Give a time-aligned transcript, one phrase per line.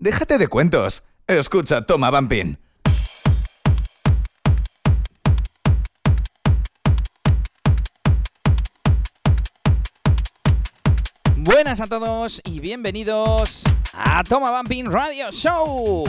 [0.00, 1.02] Déjate de cuentos.
[1.26, 2.58] Escucha, toma, Vampin.
[11.36, 16.04] Buenas a todos y bienvenidos a Toma Bumping Radio Show.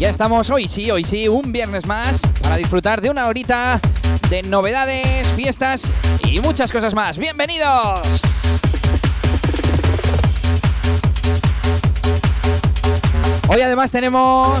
[0.00, 3.80] Ya estamos hoy sí, hoy sí, un viernes más para disfrutar de una horita
[4.28, 5.92] de novedades, fiestas
[6.26, 7.18] y muchas cosas más.
[7.18, 8.67] ¡Bienvenidos!
[13.50, 14.60] Hoy además tenemos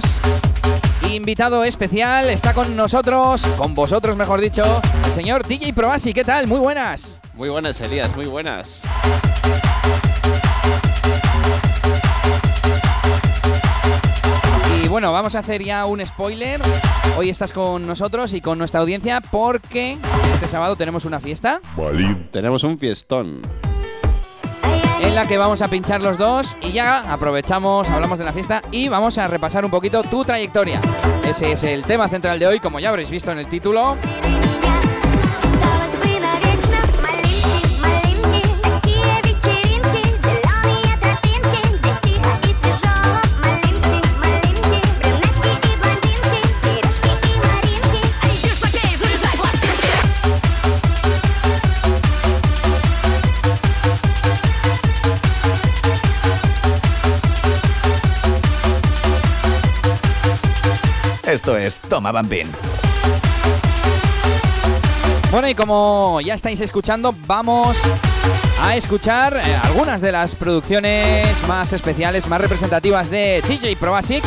[1.10, 4.62] invitado especial, está con nosotros, con vosotros mejor dicho,
[5.04, 6.14] el señor DJ Probasi.
[6.14, 6.46] ¿Qué tal?
[6.46, 7.20] Muy buenas.
[7.34, 8.82] Muy buenas, Elías, muy buenas.
[14.82, 16.58] Y bueno, vamos a hacer ya un spoiler.
[17.18, 19.98] Hoy estás con nosotros y con nuestra audiencia porque
[20.32, 21.60] este sábado tenemos una fiesta
[22.30, 23.42] Tenemos un fiestón.
[25.26, 29.18] Que vamos a pinchar los dos y ya aprovechamos, hablamos de la fiesta y vamos
[29.18, 30.80] a repasar un poquito tu trayectoria.
[31.26, 33.96] Ese es el tema central de hoy, como ya habréis visto en el título.
[61.48, 62.46] Esto es Toma, Vampin.
[65.30, 67.78] Bueno, y como ya estáis escuchando, vamos
[68.60, 74.22] a escuchar eh, algunas de las producciones más especiales, más representativas de DJ Probasic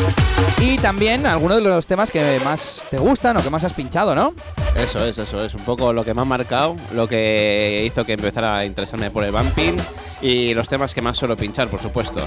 [0.58, 4.16] y también algunos de los temas que más te gustan o que más has pinchado,
[4.16, 4.34] ¿no?
[4.74, 5.54] Eso es, eso es.
[5.54, 9.22] Un poco lo que me ha marcado, lo que hizo que empezara a interesarme por
[9.22, 9.76] el bumping
[10.22, 12.20] y los temas que más suelo pinchar, por supuesto.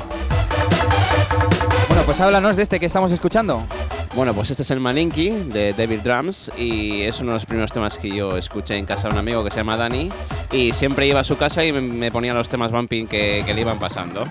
[1.89, 3.61] Bueno, pues háblanos de este que estamos escuchando.
[4.15, 7.73] Bueno, pues este es el Malinky de Devil Drums y es uno de los primeros
[7.73, 10.09] temas que yo escuché en casa de un amigo que se llama Dani
[10.53, 13.59] y siempre iba a su casa y me ponía los temas bumping que, que le
[13.59, 14.25] iban pasando.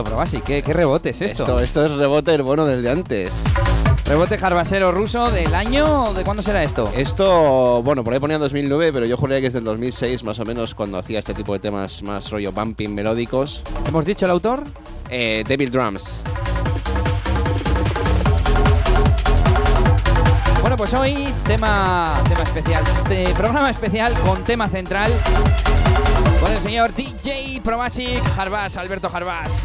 [0.00, 0.42] Esto, Probasic?
[0.44, 1.42] ¿Qué, qué rebote es esto?
[1.42, 3.30] Esto, esto es rebote el bueno del de antes.
[4.06, 6.12] ¿Rebote jarbasero ruso del año?
[6.14, 6.90] ¿De cuándo será esto?
[6.96, 10.44] Esto, bueno, por ahí ponía 2009, pero yo juraría que es del 2006 más o
[10.44, 13.62] menos cuando hacía este tipo de temas más rollo bumping melódicos.
[13.86, 14.64] ¿Hemos dicho el autor?
[15.10, 16.20] Eh, Devil Drums.
[20.62, 25.12] Bueno, pues hoy tema, tema especial, eh, programa especial con tema central
[26.40, 29.64] con el señor DJ Probasic Jarbas, Alberto Jarbas.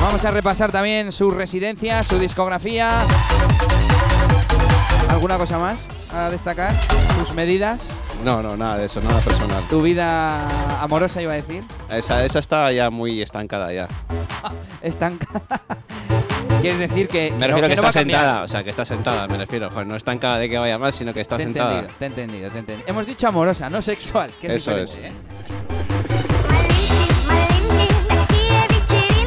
[0.00, 2.90] Vamos a repasar también su residencia, su discografía.
[5.08, 6.74] ¿Alguna cosa más a destacar?
[7.18, 7.88] ¿Tus medidas?
[8.24, 9.62] No, no, nada de eso, nada personal.
[9.68, 11.62] ¿Tu vida amorosa iba a decir?
[11.90, 13.88] Esa, esa está ya muy estancada ya.
[14.82, 15.42] Estancada.
[16.64, 17.30] Quieres decir que.
[17.32, 19.68] Me refiero no, que, que está sentada, o sea, que está sentada, me refiero.
[19.68, 21.80] Joder, no estancada de que vaya mal, sino que está sentada.
[21.80, 22.88] Entendido, te he entendido, te he entendido.
[22.88, 24.94] Hemos dicho amorosa, no sexual, que Eso es.
[24.94, 25.12] ¿eh?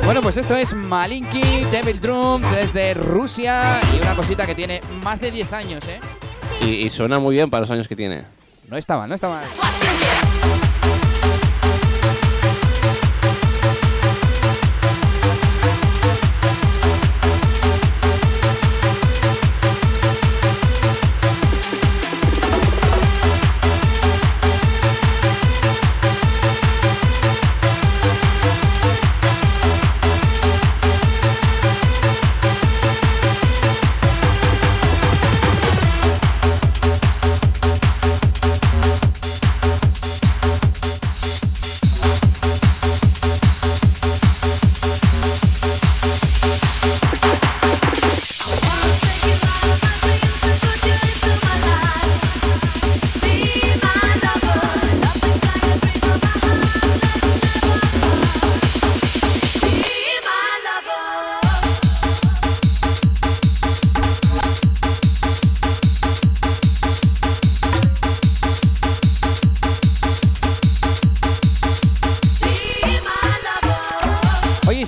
[0.04, 5.22] Bueno, pues esto es Malinki, Devil Drum, desde Rusia, y una cosita que tiene más
[5.22, 6.00] de 10 años, ¿eh?
[6.66, 8.24] Y, suena muy bien para los años que tiene.
[8.68, 9.46] No está no está mal.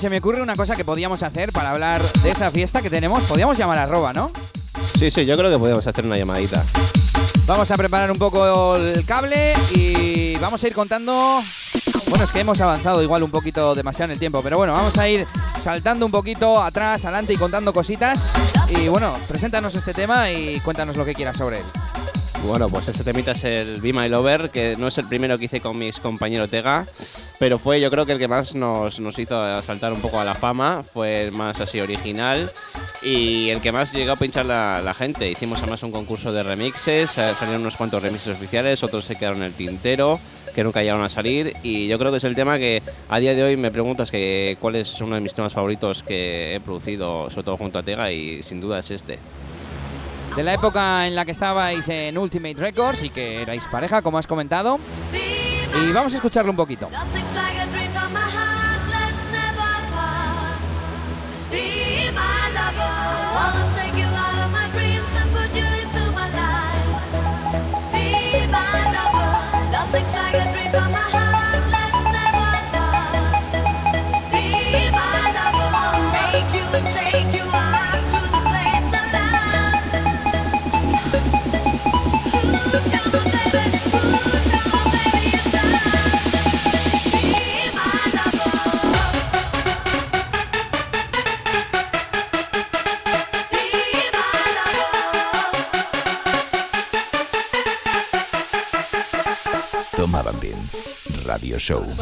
[0.09, 3.21] Se me ocurre una cosa que podíamos hacer para hablar de esa fiesta que tenemos.
[3.25, 4.31] Podríamos llamar a Roba, ¿no?
[4.97, 6.65] Sí, sí, yo creo que podemos hacer una llamadita.
[7.45, 11.43] Vamos a preparar un poco el cable y vamos a ir contando.
[12.07, 14.97] Bueno, es que hemos avanzado igual un poquito demasiado en el tiempo, pero bueno, vamos
[14.97, 15.27] a ir
[15.61, 18.19] saltando un poquito atrás, adelante y contando cositas.
[18.67, 21.65] Y bueno, preséntanos este tema y cuéntanos lo que quieras sobre él.
[22.45, 25.45] Bueno, pues ese temita es el Be My Lover, que no es el primero que
[25.45, 26.87] hice con mis compañeros Tega,
[27.37, 30.33] pero fue yo creo que el que más nos, hizo saltar un poco a la
[30.33, 32.49] fama, fue el más así original
[33.03, 35.29] y el que más llegó a pinchar la, la gente.
[35.29, 39.39] Hicimos además un concurso de remixes, eh, salieron unos cuantos remixes oficiales, otros se quedaron
[39.39, 40.19] en el tintero,
[40.55, 43.35] que nunca llegaron a salir y yo creo que es el tema que a día
[43.35, 47.29] de hoy me preguntas que cuál es uno de mis temas favoritos que he producido,
[47.29, 49.19] sobre todo junto a Tega y sin duda es este.
[50.39, 54.17] De la época en la que estabais en Ultimate Records y que erais pareja, como
[54.17, 54.79] has comentado.
[55.11, 56.87] Y vamos a escucharlo un poquito.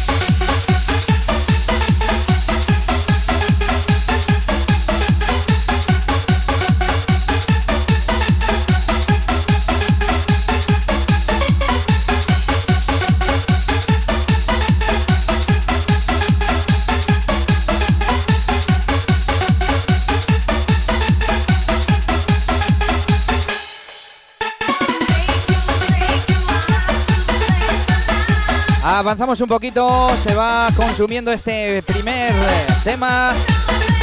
[28.94, 33.32] Avanzamos un poquito, se va consumiendo este primer eh, tema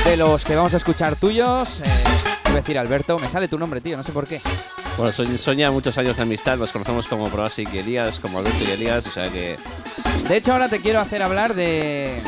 [0.04, 1.80] de los que vamos a escuchar tuyos.
[1.80, 1.86] Eh,
[2.44, 4.42] a decir Alberto, me sale tu nombre, tío, no sé por qué.
[4.98, 8.40] Bueno, son, son ya muchos años de amistad, nos conocemos como Probasic y Elías, como
[8.40, 9.56] Alberto y Elías, o sea que
[10.28, 12.22] De hecho, ahora te quiero hacer hablar de.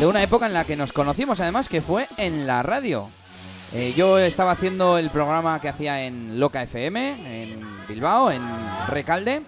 [0.00, 3.10] de una época en la que nos conocimos, además, que fue en la radio.
[3.74, 8.40] Eh, yo estaba haciendo el programa que hacía en Loca FM, en Bilbao, en
[8.88, 9.42] Recalde.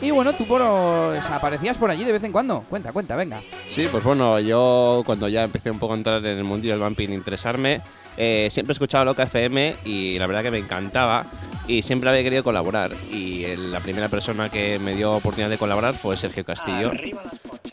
[0.00, 2.64] Y bueno, tú por, aparecías por allí de vez en cuando.
[2.70, 3.40] Cuenta, cuenta, venga.
[3.66, 6.82] Sí, pues bueno, yo cuando ya empecé un poco a entrar en el mundillo del
[6.82, 7.82] vamping, interesarme,
[8.20, 11.24] eh, siempre he escuchado Loca FM y la verdad que me encantaba
[11.68, 12.90] y siempre había querido colaborar.
[13.12, 16.90] Y la primera persona que me dio oportunidad de colaborar fue Sergio Castillo.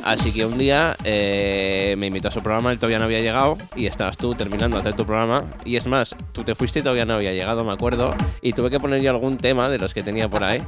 [0.03, 3.57] Así que un día eh, me invitó a su programa, él todavía no había llegado
[3.75, 5.45] y estabas tú terminando de hacer tu programa.
[5.65, 8.12] Y es más, tú te fuiste y todavía no había llegado, me acuerdo.
[8.44, 10.62] Y tuve que poner yo algún tema de los que tenía por ahí.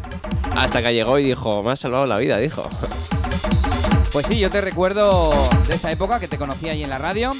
[0.55, 2.67] Hasta que llegó y dijo, me has salvado la vida, dijo.
[4.11, 5.31] Pues sí, yo te recuerdo
[5.67, 7.31] de esa época que te conocí ahí en la radio.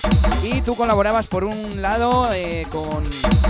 [0.43, 3.03] Y tú colaborabas por un lado eh, con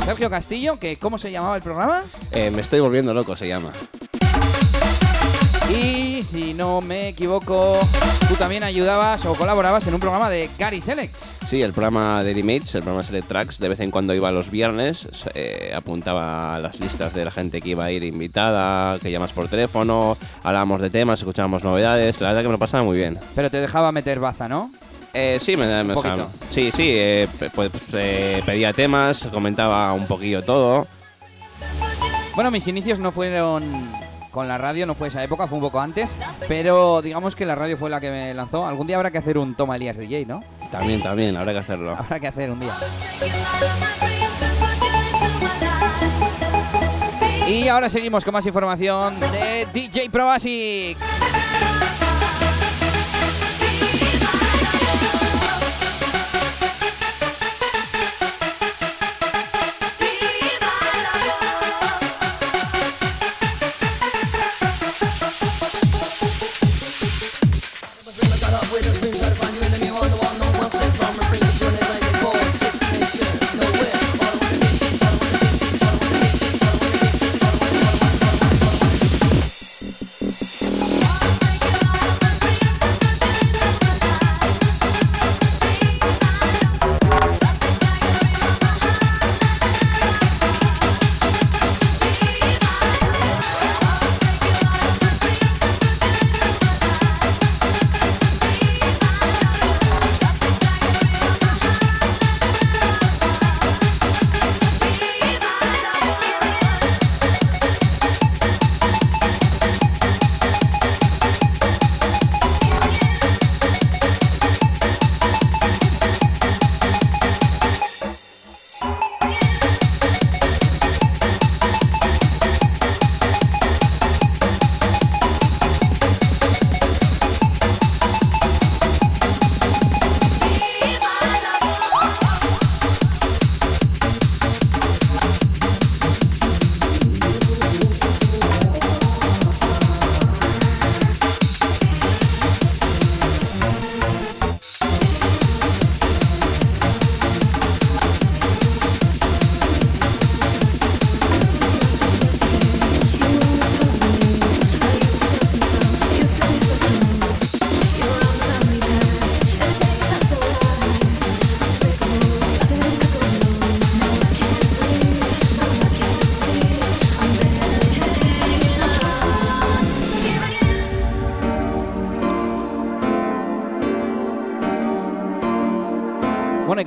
[0.06, 2.04] Sergio Castillo, que ¿cómo se llamaba el programa?
[2.32, 3.74] Eh, me estoy volviendo loco, se llama.
[5.70, 7.78] Y si no me equivoco,
[8.28, 11.14] tú también ayudabas o colaborabas en un programa de Gary Select.
[11.46, 14.50] Sí, el programa de Mates, el programa Select Tracks, de vez en cuando iba los
[14.50, 19.34] viernes, eh, apuntaba las listas de la gente que iba a ir invitada, que llamas
[19.34, 23.20] por teléfono, hablábamos de temas, escuchábamos novedades, la verdad que me lo pasaba muy bien.
[23.36, 24.72] Pero te dejaba meter baza, ¿no?
[25.14, 29.92] Eh, sí, me, me- o sea, sí, sí, eh, pe- pues, eh, pedía temas, comentaba
[29.94, 30.88] un poquillo todo.
[32.36, 33.64] Bueno, mis inicios no fueron
[34.38, 36.16] con la radio, no fue esa época, fue un poco antes.
[36.48, 38.68] Pero digamos que la radio fue la que me lanzó.
[38.68, 40.44] Algún día habrá que hacer un Toma Elías DJ, ¿no?
[40.72, 41.98] También, también, habrá que hacerlo.
[41.98, 42.72] Habrá que hacer un día.
[47.48, 51.00] Y ahora seguimos con más información de DJ Probasic.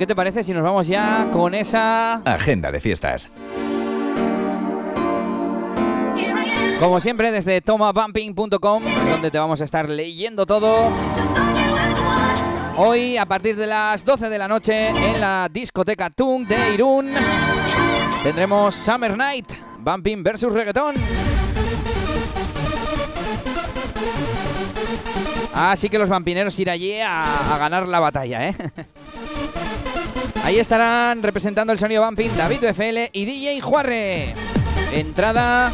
[0.01, 3.29] Qué te parece si nos vamos ya con esa Agenda de fiestas.
[6.79, 10.91] Como siempre, desde tomabumping.com, donde te vamos a estar leyendo todo.
[12.77, 17.13] Hoy, a partir de las 12 de la noche, en la discoteca Tung de Irún,
[18.23, 20.95] tendremos Summer Night, Bumping versus Reggaeton.
[25.53, 28.55] Así que los vampineros ir allí a, a ganar la batalla, ¿eh?
[30.51, 34.33] Ahí estarán representando el sonido Bumping David FL y DJ Juarre.
[34.91, 35.71] Entrada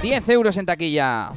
[0.00, 1.32] 10 euros en taquilla.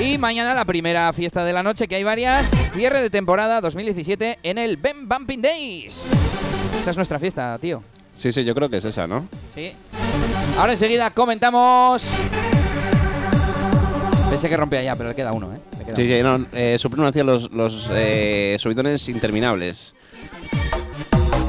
[0.00, 4.38] Y mañana la primera fiesta de la noche, que hay varias, cierre de temporada 2017
[4.42, 6.06] en el Ben Bumping Days.
[6.80, 7.82] Esa es nuestra fiesta, tío.
[8.14, 9.28] Sí, sí, yo creo que es esa, ¿no?
[9.54, 9.72] Sí.
[10.58, 12.08] Ahora enseguida comentamos.
[14.30, 15.58] Pensé que rompía ya, pero le queda uno, ¿eh?
[15.78, 16.38] Le queda Sí, uno.
[16.38, 19.92] sí, no, eh, Supremo hacía los, los eh, subidones interminables.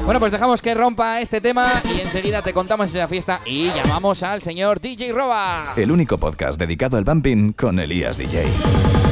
[0.04, 4.22] Bueno, pues dejamos que rompa este tema y enseguida te contamos esa fiesta y llamamos
[4.22, 5.72] al señor DJ Roba.
[5.76, 9.09] El único podcast dedicado al bumping con Elías DJ.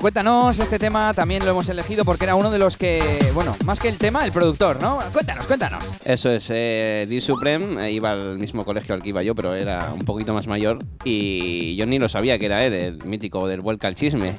[0.00, 3.80] Cuéntanos, este tema también lo hemos elegido porque era uno de los que, bueno, más
[3.80, 4.98] que el tema, el productor, ¿no?
[5.12, 5.84] Cuéntanos, cuéntanos.
[6.04, 9.54] Eso es, eh, D Supreme eh, iba al mismo colegio al que iba yo, pero
[9.54, 13.48] era un poquito más mayor y yo ni lo sabía que era él, el mítico
[13.48, 14.34] del vuelca al chisme.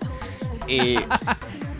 [0.67, 0.97] Y,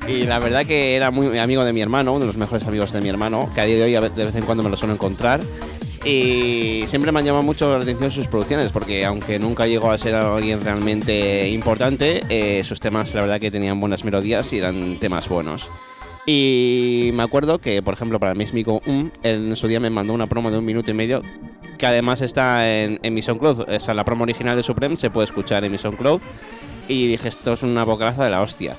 [0.08, 2.92] y la verdad que era muy amigo de mi hermano, uno de los mejores amigos
[2.92, 4.96] de mi hermano, que a día de hoy de vez en cuando me lo suelo
[4.96, 5.42] encontrar.
[6.06, 9.98] Y siempre me han llamado mucho la atención sus producciones, porque aunque nunca llegó a
[9.98, 14.98] ser alguien realmente importante, eh, sus temas la verdad que tenían buenas melodías y eran
[15.00, 15.68] temas buenos.
[16.26, 20.14] Y me acuerdo que, por ejemplo, para Miss Mico Um, en su día me mandó
[20.14, 21.24] una promo de un minuto y medio,
[21.78, 23.62] que además está en, en mi SoundCloud.
[23.62, 26.22] O sea, la promo original de Supreme se puede escuchar en mi SoundCloud.
[26.90, 28.76] Y dije, esto es una bocaraza de la hostia.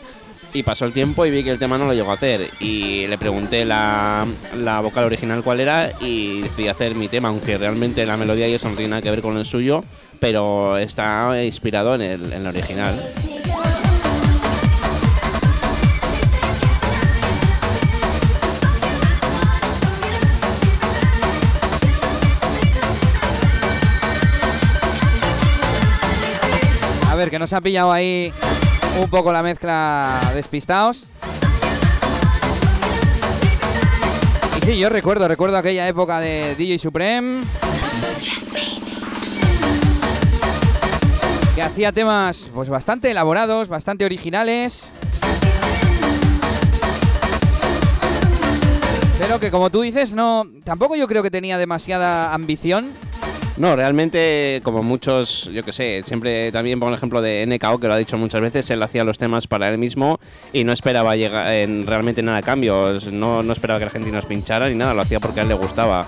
[0.55, 2.50] Y pasó el tiempo y vi que el tema no lo llegó a hacer.
[2.59, 4.26] Y le pregunté la,
[4.57, 8.55] la vocal original cuál era y decidí hacer mi tema, aunque realmente la melodía y
[8.55, 9.85] eso no tiene nada que ver con el suyo,
[10.21, 12.99] pero está inspirado en el, en el original.
[27.09, 28.33] A ver, que nos ha pillado ahí
[28.99, 31.05] un poco la mezcla despistados.
[34.57, 37.43] Y sí, yo recuerdo, recuerdo aquella época de DJ Supreme.
[41.55, 44.93] Que hacía temas pues bastante elaborados, bastante originales.
[49.19, 50.47] Pero que como tú dices, no.
[50.64, 52.93] Tampoco yo creo que tenía demasiada ambición.
[53.59, 57.88] No, realmente, como muchos, yo que sé, siempre también pongo el ejemplo de NKO, que
[57.88, 60.21] lo ha dicho muchas veces, él hacía los temas para él mismo
[60.53, 64.12] y no esperaba llegar en realmente nada a cambio, no, no esperaba que la gente
[64.12, 66.07] nos pinchara ni nada, lo hacía porque a él le gustaba.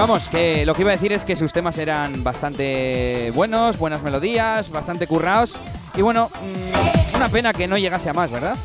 [0.00, 4.02] Vamos, que lo que iba a decir es que sus temas eran bastante buenos, buenas
[4.02, 5.60] melodías, bastante currados.
[5.94, 8.56] Y bueno, mm, una pena que no llegase a más, ¿verdad?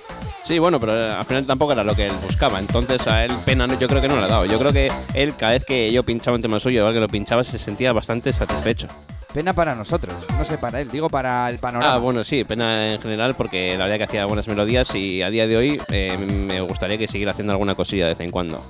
[0.46, 3.34] Sí, bueno, pero eh, al final tampoco era lo que él buscaba, entonces a él
[3.44, 4.46] pena yo creo que no le ha dado.
[4.46, 7.10] Yo creo que él cada vez que yo pinchaba un tema suyo, igual que lo
[7.10, 8.88] pinchaba, se sentía bastante satisfecho.
[9.34, 11.96] Pena para nosotros, no sé para él, digo para el panorama.
[11.96, 15.30] Ah, bueno, sí, pena en general porque la verdad que hacía buenas melodías y a
[15.30, 18.63] día de hoy eh, me gustaría que siguiera haciendo alguna cosilla de vez en cuando.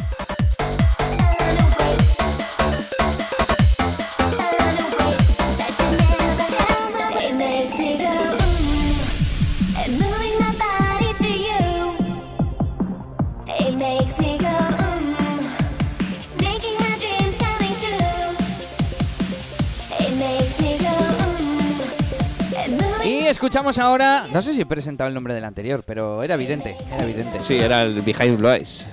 [23.35, 27.03] Escuchamos ahora, no sé si he presentado el nombre del anterior, pero era evidente, era
[27.03, 27.41] evidente.
[27.41, 28.87] Sí, era el Behind Blue Eyes.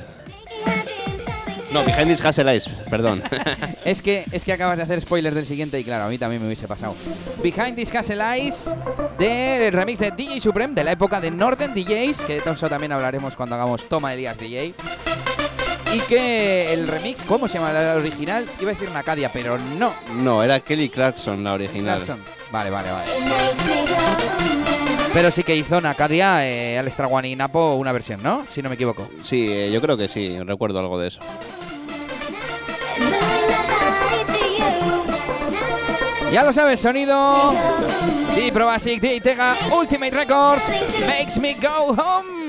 [1.73, 3.23] No, Behind This Castle Eyes, perdón.
[3.85, 6.43] Es que, es que acabas de hacer spoilers del siguiente y claro, a mí también
[6.43, 6.97] me hubiese pasado.
[7.43, 8.75] Behind This Castle Eyes
[9.16, 12.90] del remix de DJ Supreme de la época de Northern DJs, que de eso también
[12.90, 14.75] hablaremos cuando hagamos Toma Elías DJ.
[15.93, 18.47] Y que el remix, ¿cómo se llama la original?
[18.61, 19.93] Iba a decir Nacadia, pero no.
[20.16, 22.03] no, era Kelly Clarkson la original.
[22.03, 22.41] Clarkson.
[22.53, 23.11] Vale, vale, vale.
[25.12, 28.47] Pero sí que hizo Nacadia, eh, Alex Trawan y Napo una versión, ¿no?
[28.55, 29.09] Si no me equivoco.
[29.25, 31.21] Sí, eh, yo creo que sí, recuerdo algo de eso.
[36.31, 37.55] Ya lo sabes, sonido
[38.35, 40.67] de Pro Basic, de Itega, Ultimate Records,
[41.07, 42.41] Makes Me Go Home.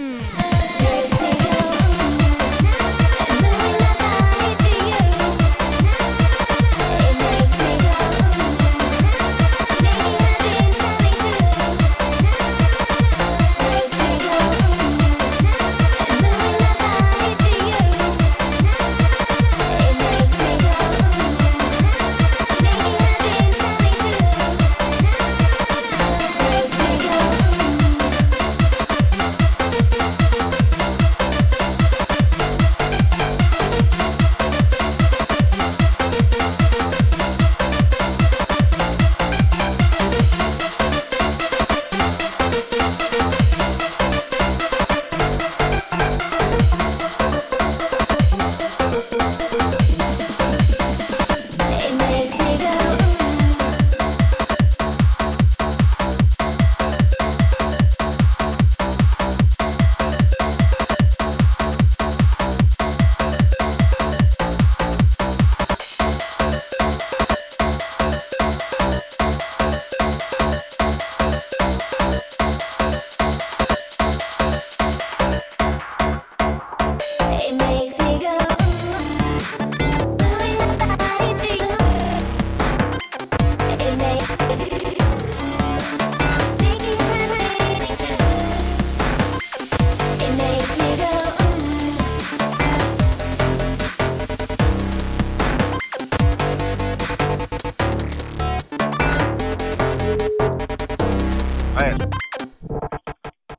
[101.83, 101.95] Ver.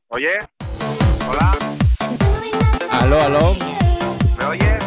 [0.08, 0.30] Oye.
[1.28, 1.52] Hola.
[2.90, 3.54] Aló, aló.
[4.38, 4.84] ¿Me oyes?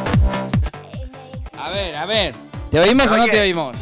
[1.59, 2.33] A ver, a ver.
[2.71, 3.31] ¿Te oímos o no Oye.
[3.31, 3.77] te oímos?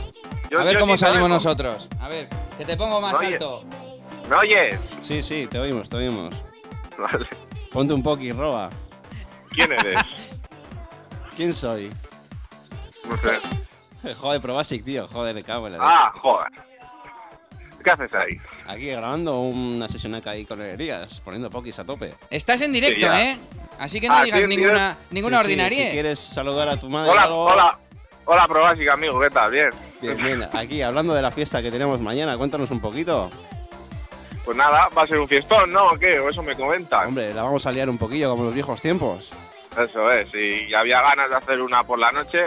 [0.49, 1.89] Yo- A ver yo cómo sí salimos nosotros.
[1.99, 3.33] A ver, que te pongo más Oye.
[3.33, 3.63] alto.
[4.29, 4.79] ¿Me oyes?
[5.03, 6.33] Sí, sí, te oímos, te oímos.
[6.97, 7.27] Vale.
[7.71, 8.69] Ponte un poco y roba.
[9.51, 10.01] ¿Quién eres?
[11.35, 11.91] ¿Quién soy?
[13.07, 14.13] No sé.
[14.15, 15.07] Joder, Probasic, tío.
[15.07, 16.47] Joder, me cago en la Ah, joder.
[17.85, 18.41] ¿Qué haces ahí?
[18.67, 22.15] Aquí grabando una sesión acá ahí con Elías, poniendo pokis a tope.
[22.31, 23.13] Estás en directo, Sí.
[23.13, 23.37] ¿eh?
[23.79, 25.85] Así que no Ah, digas sí, ninguna, ninguna Sí, sí, ordinaria.
[25.85, 27.79] si quieres saludar a tu madre Hola, algo, hola.
[28.25, 29.19] Hola, Probásica, amigo.
[29.21, 29.51] ¿Qué tal?
[29.51, 29.69] Bien.
[30.01, 30.43] Bien, bien.
[30.53, 33.29] Aquí, hablando de la fiesta que tenemos mañana, cuéntanos un poquito.
[34.43, 35.89] Pues nada, va a ser un fiestón, ¿no?
[35.89, 36.19] ¿O qué?
[36.19, 37.09] ¿O eso me comentan?
[37.09, 39.29] Hombre, la vamos a liar un poquillo como los viejos tiempos.
[39.79, 40.27] Eso es.
[40.33, 42.39] Y había ganas de hacer una por la noche.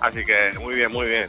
[0.00, 1.28] Así que muy bien, muy bien.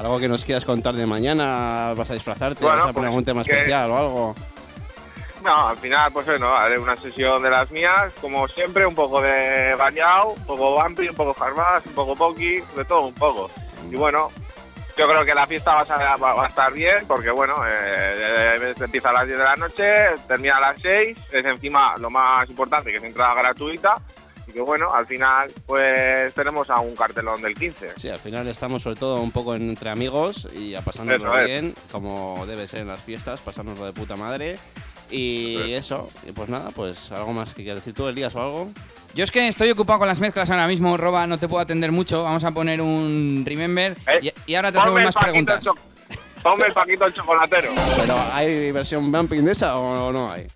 [0.00, 1.92] ¿Algo que nos quieras contar de mañana?
[1.94, 2.64] ¿Vas a disfrazarte?
[2.64, 4.34] Bueno, ¿Vas a poner pues, algún tema que- especial o algo?
[5.44, 9.20] No, al final, pues bueno, haré una sesión de las mías, como siempre, un poco
[9.20, 13.50] de bañado, un poco bumpy, un poco hardbass, un poco poki, de todo un poco.
[13.90, 14.28] Y bueno,
[14.96, 17.70] yo creo que la fiesta va a, va- a estar bien, porque bueno, eh,
[18.58, 19.84] eh, empieza a las 10 de la noche,
[20.28, 23.96] termina a las 6, es encima lo más importante, que es entrada gratuita,
[24.50, 27.92] y que bueno, al final, pues tenemos a un cartelón del 15.
[27.98, 31.46] Sí, al final estamos sobre todo un poco entre amigos y a pasárnoslo Eso es.
[31.46, 34.58] bien, como debe ser en las fiestas, pasárnoslo de puta madre.
[35.10, 38.68] Y eso, y pues nada, pues algo más que quieras decir tú, Elías, o algo.
[39.12, 41.90] Yo es que estoy ocupado con las mezclas ahora mismo, Roba, no te puedo atender
[41.90, 42.22] mucho.
[42.22, 45.32] Vamos a poner un remember Eh, y, y ahora te hacemos Ponme el más Paquito
[45.32, 45.64] preguntas.
[46.42, 47.70] Ponme el paquito el chocolatero.
[47.96, 50.46] Pero ¿hay versión bumping de esa o no hay?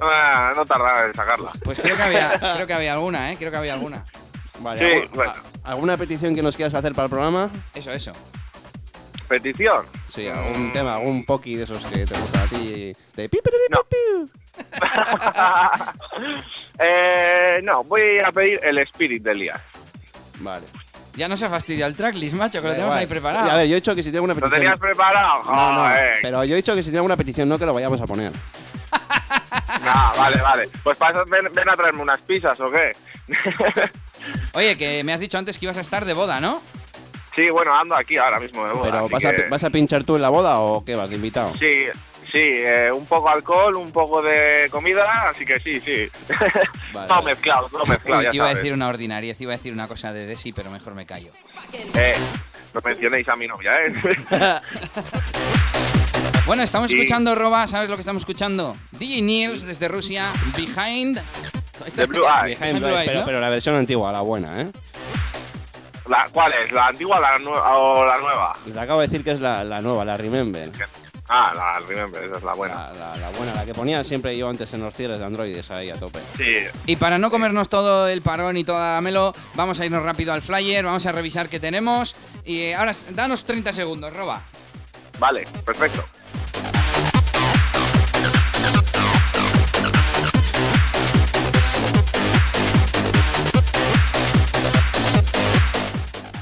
[0.00, 1.52] Ah, no tardaba en sacarla.
[1.64, 3.36] Pues creo que había, creo que había alguna, ¿eh?
[3.38, 4.04] Creo que había alguna.
[4.60, 5.32] Vale, Sí, ¿algún- bueno.
[5.64, 7.50] a- ¿alguna petición que nos quieras hacer para el programa?
[7.74, 8.12] Eso, eso.
[9.28, 9.84] Petición.
[10.08, 12.94] Sí, algún tema, algún poki de esos que te gustan a ti.
[13.14, 13.80] De pi, pi, pi, pi, No.
[13.84, 13.96] pi.
[16.78, 19.60] eh, no, voy a pedir el Spirit de Elías.
[20.40, 20.66] Vale.
[21.14, 23.00] Ya no se fastidia el tracklist, macho, que lo Da tenemos igual.
[23.00, 23.50] ahí preparado.
[23.50, 24.60] A ver, yo he dicho que si tengo una ¿Lo petición.
[24.60, 25.42] tenías preparado?
[25.44, 26.16] No, no, Joder.
[26.22, 28.32] pero yo he dicho que si tengo una petición, no que lo vayamos a poner.
[29.88, 30.68] Ah, vale, vale.
[30.82, 32.92] Pues pasa, ven, ven a traerme unas pizzas, ¿o qué?
[34.54, 36.60] Oye, que me has dicho antes que ibas a estar de boda, ¿no?
[37.34, 38.90] sí, bueno, ando aquí ahora mismo de boda.
[38.90, 41.14] Pero ¿vas a, que- ¿vas a pinchar tú en la boda o qué vas de
[41.14, 41.52] invitado?
[41.56, 41.84] Sí,
[42.32, 46.06] sí, eh, un poco alcohol, un poco de comida, así que sí, sí.
[46.92, 47.24] Vale, todo vale.
[47.26, 50.26] mezclado, todo mezclado, ya iba a decir una ordinariez, iba a decir una cosa de
[50.26, 51.30] Desi, pero mejor me callo.
[51.94, 52.14] Eh,
[52.74, 53.92] no mencionéis a mi novia, ¿eh?
[56.48, 56.96] Bueno, estamos Sí.
[56.96, 58.76] escuchando, Roba, ¿sabes lo que estamos escuchando?
[58.92, 61.20] DJ Niels desde Rusia, Behind...
[61.94, 62.58] The Blue Eyes.
[62.58, 64.70] Behind Blue Eyes, pero, pero la versión antigua, la buena, ¿eh?
[66.08, 66.72] La, ¿Cuál es?
[66.72, 67.36] ¿La antigua la
[67.78, 68.56] o la nueva?
[68.72, 70.70] Te acabo de decir que es la, la nueva, la Remember.
[71.28, 72.74] Ah, la Remember, esa es la buena.
[72.74, 75.70] La, la- la buena, la que ponía siempre yo antes en los cierres de androides
[75.70, 76.18] ahí a tope.
[76.38, 76.56] Sí,
[76.86, 80.32] Y para no comernos todo el parón y toda la melo, vamos a irnos rápido
[80.32, 82.16] al flyer, vamos a revisar qué tenemos.
[82.46, 84.40] Y eh, ahora, danos 30 segundos, Roba.
[85.18, 86.02] vale, perfecto.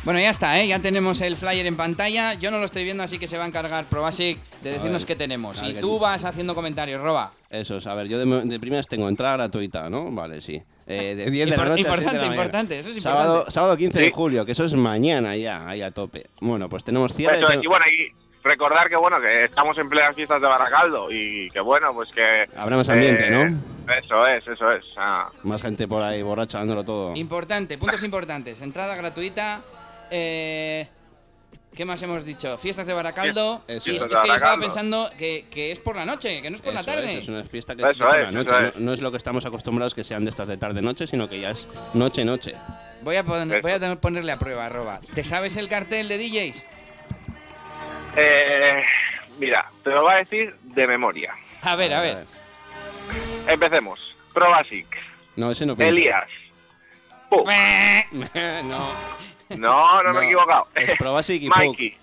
[0.06, 0.68] Bueno, ya está, ¿eh?
[0.68, 2.34] ya tenemos el flyer en pantalla.
[2.34, 5.06] Yo no lo estoy viendo, así que se va a encargar Probasic de decirnos ver,
[5.08, 5.60] qué tenemos.
[5.64, 7.32] Y tú vas haciendo comentarios, Roba.
[7.50, 10.08] Eso es, a ver, yo de, de primeras tengo entrada gratuita, ¿no?
[10.12, 10.62] Vale, sí.
[10.86, 13.24] Eh, de 10 de la noche a 7 de importante, la importante, eso es Sábado,
[13.30, 13.50] importante.
[13.50, 16.26] sábado 15 de julio, que eso es mañana ya, ahí a tope.
[16.40, 17.38] Bueno, pues tenemos cierre.
[17.38, 18.12] Eso es, tengo- y bueno, y
[18.44, 22.46] recordar que bueno, que estamos en plenas fiestas de Baracaldo y que bueno, pues que...
[22.56, 23.92] Habrá más ambiente, eh, ¿no?
[23.92, 24.84] Eso es, eso es.
[24.96, 27.16] Ah, Más gente por ahí borracha dándolo todo.
[27.16, 28.62] Importante, puntos importantes.
[28.62, 29.62] Entrada gratuita.
[30.10, 30.88] Eh,
[31.74, 32.56] ¿Qué más hemos dicho?
[32.56, 33.60] Fiestas de Baracaldo.
[33.68, 34.00] Eso y es.
[34.02, 36.62] de es que yo estaba pensando que, que es por la noche, que no es
[36.62, 37.12] por la tarde.
[37.18, 38.50] Es, es una fiesta que es por la noche.
[38.50, 38.76] No, es.
[38.76, 41.50] no es lo que estamos acostumbrados que sean de estas de tarde-noche, sino que ya
[41.50, 42.54] es noche-noche.
[43.02, 43.60] Voy a, pon- Eso.
[43.60, 45.00] voy a tener- ponerle a prueba, arroba.
[45.14, 46.66] ¿Te sabes el cartel de DJs?
[48.16, 48.82] eh,
[49.38, 51.34] mira, te lo voy a decir de memoria.
[51.60, 52.24] A ver, a ver.
[53.48, 54.00] Empecemos.
[54.32, 54.86] Probasic,
[55.36, 55.74] No, ese no.
[55.78, 56.24] Elías.
[58.64, 59.16] No.
[59.50, 60.66] No, no, me he equivocado.
[61.56, 61.96] Mikey.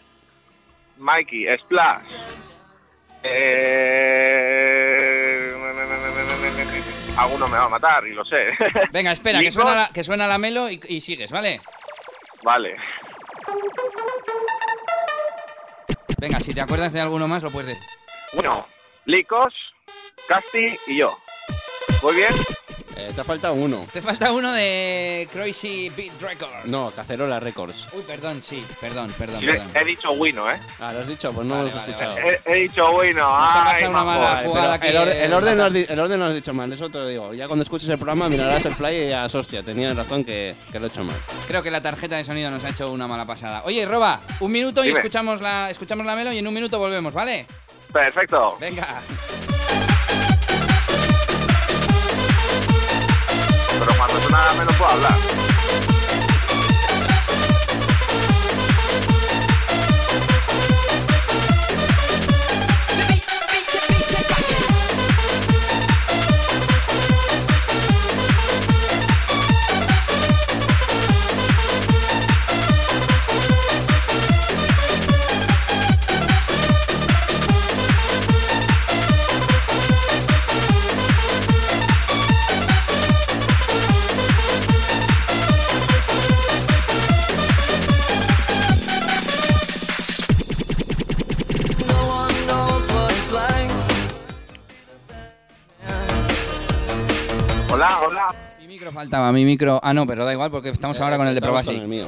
[0.97, 2.03] Mikey, Splash.
[3.23, 4.13] Eh...
[7.17, 8.47] Alguno me va a matar y lo sé.
[8.91, 11.62] Venga, espera, que suena la, que suena la melo y, y sigues, ¿vale?
[12.43, 12.75] Vale.
[16.17, 17.84] Venga, si te acuerdas de alguno más, lo puedes decir.
[18.34, 18.65] Bueno,
[19.06, 19.53] Licos,
[20.27, 21.15] Casti y yo.
[22.01, 22.32] ¿Muy bien?
[22.95, 23.86] Eh, te ha faltado uno.
[23.91, 26.65] Te falta uno de Crazy Beat Records.
[26.65, 27.88] No, Cacerola Records.
[27.93, 29.67] Uy, perdón, sí, perdón, perdón, He, perdón.
[29.73, 30.60] he dicho Wino, ¿eh?
[30.79, 32.15] Ah, lo has dicho, pues no Vale, lo has vale, escuchado.
[32.15, 32.41] vale.
[32.45, 33.39] He, he dicho Wino.
[33.39, 36.25] Nos ha pasado una mala jugada el, orden, el, orden no has el orden no
[36.25, 37.34] lo has dicho mal, eso te lo digo.
[37.34, 40.79] Ya cuando escuches el programa mirarás el play y ya, hostia, tenías razón que, que
[40.79, 41.15] lo he hecho mal.
[41.47, 43.63] Creo que la tarjeta de sonido nos ha hecho una mala pasada.
[43.65, 47.13] Oye, Roba, un minuto y escuchamos la, escuchamos la melo y en un minuto volvemos,
[47.13, 47.45] ¿vale?
[47.91, 48.58] Perfecto.
[48.60, 49.01] Venga.
[54.34, 55.53] Pero cuando suena menos puedo hablar.
[99.04, 99.82] Faltaba, mi micro.
[99.84, 101.74] Ah, no, pero da igual porque estamos ahora con el de Probasi.
[101.74, 102.08] con el mío.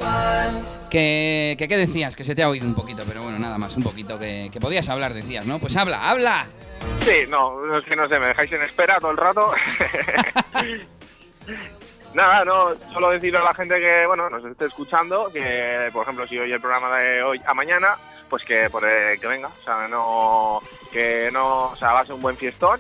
[0.90, 2.16] Que, que, ¿Qué decías?
[2.16, 4.18] Que se te ha oído un poquito, pero bueno, nada más, un poquito.
[4.18, 5.60] Que, que podías hablar, decías, ¿no?
[5.60, 6.48] Pues habla, habla.
[7.02, 9.52] Sí, no, no es que no sé, me dejáis en espera todo el rato.
[12.14, 16.26] Nada, no, solo decir a la gente que, bueno, nos esté escuchando, que, por ejemplo,
[16.26, 17.98] si oye el programa de hoy a mañana,
[18.30, 20.62] pues que, por, eh, que venga, o sea, no,
[20.94, 22.80] que no, o sea, va a ser un buen fiestón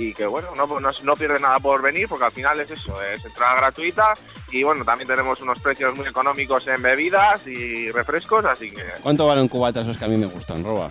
[0.00, 3.02] y que, bueno, no, no, no pierde nada por venir, porque al final es eso,
[3.02, 4.14] es entrada gratuita
[4.50, 9.26] y, bueno, también tenemos unos precios muy económicos en bebidas y refrescos, así que ¿Cuánto
[9.26, 10.90] valen cubatas esos que a mí me gustan, Roba?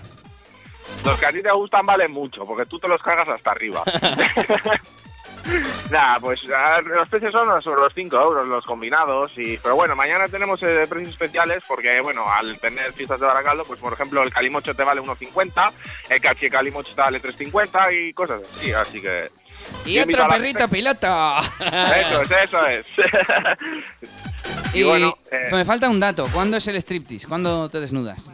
[1.06, 3.84] los que a ti te gustan valen mucho, porque tú te los cargas hasta arriba.
[5.91, 10.28] Nada, pues los precios son sobre los 5 euros los combinados, y pero bueno, mañana
[10.28, 14.32] tenemos eh, precios especiales porque, bueno, al tener fiestas de Baracaldo, pues por ejemplo el
[14.32, 15.71] calimocho te vale 1,50,
[16.10, 19.32] el cachi de calimocho te vale 3,50 y cosas así, así que...
[19.86, 21.38] Y Yo invito otro a la perrito piloto.
[21.95, 22.86] Eso es, eso es.
[24.73, 26.30] y y bueno, eh, me falta un dato.
[26.32, 27.28] ¿Cuándo es el striptease?
[27.28, 28.32] ¿Cuándo te desnudas?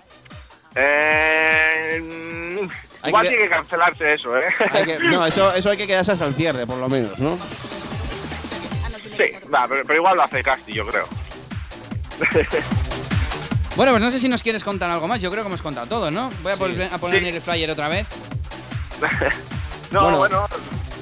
[0.76, 2.68] eh, mm,
[3.08, 4.44] Igual que- tiene que cancelarse eso, ¿eh?
[4.72, 7.38] Hay que- no, eso, eso hay que quedarse hasta el cierre, por lo menos, ¿no?
[9.18, 11.08] sí, va, pero, pero igual lo hace Casti, yo creo.
[13.76, 15.22] Bueno, pues no sé si nos quieres contar algo más.
[15.22, 16.32] Yo creo que hemos contado todo, ¿no?
[16.44, 17.28] Voy a, a poner Sí.
[17.30, 18.08] el flyer otra vez.
[19.92, 20.18] No, Bueno.
[20.18, 20.48] bueno,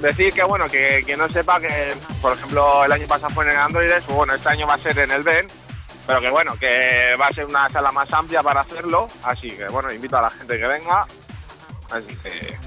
[0.02, 3.52] decir que bueno, que, que no sepa que, por ejemplo, el año pasado fue en
[3.52, 5.48] el Android, pues bueno, este año va a ser en el Ben,
[6.06, 9.68] pero que bueno, que va a ser una sala más amplia para hacerlo, así que
[9.70, 11.08] bueno, invito a la gente que venga,
[11.91, 12.58] así que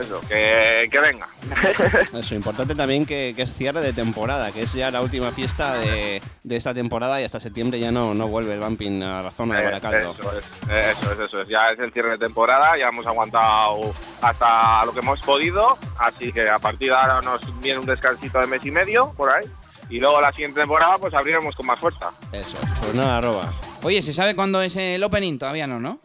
[0.00, 1.26] eso, que, que venga.
[2.12, 5.78] Eso, importante también que, que es cierre de temporada, que es ya la última fiesta
[5.78, 9.30] de, de esta temporada y hasta septiembre ya no, no vuelve el bumping a la
[9.30, 10.10] zona de Eh, Baracaldo.
[10.12, 11.48] Eso es, eso es, eso es.
[11.48, 16.30] Ya es el cierre de temporada, ya hemos aguantado hasta lo que hemos podido, así
[16.32, 19.46] que a partir de ahora nos viene un descansito de mes y medio, por ahí,
[19.88, 22.10] y luego la siguiente temporada pues abriremos con más fuerza.
[22.32, 23.50] Eso, pues nada, arroba.
[23.82, 25.38] Oye, ¿se sabe cuándo es el opening?
[25.38, 26.00] Todavía no, ¿no?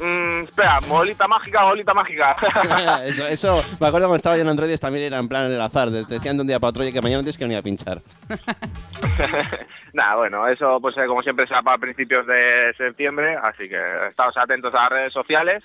[0.00, 2.36] Mm, espera, bolita mágica, bolita mágica.
[3.06, 5.90] eso, eso, me acuerdo cuando estaba yo en Android también era en plan el azar,
[5.90, 8.02] te decían de un día para otro, oye, que mañana tienes que venir a pinchar.
[9.94, 14.36] Nada, bueno, eso pues eh, como siempre será para principios de septiembre, así que estamos
[14.36, 15.62] atentos a las redes sociales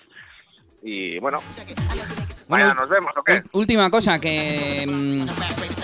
[0.81, 1.39] y bueno,
[2.47, 3.43] Bueno, mañana nos vemos, ¿o qué?
[3.51, 5.23] Última cosa que mm,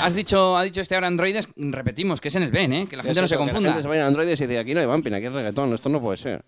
[0.02, 2.88] has dicho, ha dicho este ahora Androides, repetimos que es en el Ben, ¿eh?
[2.89, 3.69] Que la gente Eso, no se eso, que La confunda.
[3.71, 5.89] gente se vaya a Android y dice, aquí no hay bumping, aquí es reggaetón, esto
[5.89, 6.41] no puede ser.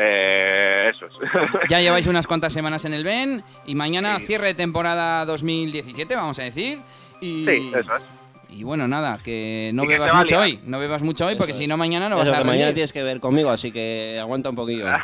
[0.00, 1.12] Eh, eso es.
[1.68, 4.26] Ya lleváis unas cuantas semanas en el Ben y mañana Sí.
[4.26, 6.78] cierre de temporada 2017, vamos a decir.
[7.20, 8.02] Y, Sí, eso es.
[8.48, 11.76] y bueno, nada, que no bebas mucho hoy, no bebas mucho hoy porque si no
[11.76, 12.74] mañana no vas a que mañana rendir.
[12.74, 14.86] tienes que ver conmigo, así que aguanta un poquillo.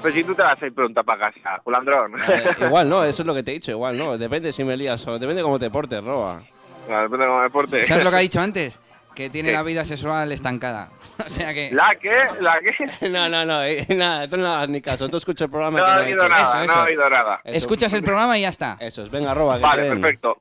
[0.00, 2.12] Pues si tú te vas a ir pronto para casa, culandrón.
[2.20, 4.18] Eh, igual no, eso es lo que te he dicho, igual no.
[4.18, 6.42] Depende si me lías o depende cómo te portes, roba.
[6.86, 7.80] Depende de cómo me porte.
[7.80, 8.80] ¿Sabes lo que ha dicho antes?
[9.14, 10.88] Que tiene la vida sexual estancada.
[11.24, 11.70] o sea que...
[11.72, 12.10] ¿La qué?
[12.40, 13.08] ¿La qué?
[13.08, 15.08] No, no, no, eh, nada, tú no hagas ni caso.
[15.08, 16.28] Tú escucha el programa No que oído dicho.
[16.28, 16.78] nada, Eso, no eso.
[16.78, 17.40] he oído nada.
[17.44, 17.56] Eso.
[17.56, 18.76] Escuchas el programa y ya está.
[18.80, 19.56] Eso es, venga, roba.
[19.56, 20.40] Que Vale, perfecto.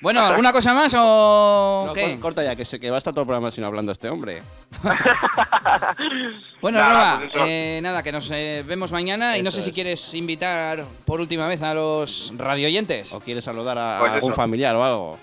[0.00, 2.10] Bueno, ¿alguna cosa más o No, qué?
[2.12, 4.08] cor- corta ya, que, se, que va a estar todo el programa sin hablando este
[4.08, 4.42] hombre.
[6.60, 9.68] Bueno, Nada, Roba, pues eh, nada, que nos eh, vemos mañana y no sé si
[9.68, 9.74] es.
[9.74, 13.12] quieres invitar por última vez a los radioyentes.
[13.12, 14.36] ¿O quieres saludar a, Pues a algún eso.
[14.36, 15.18] familiar o algo?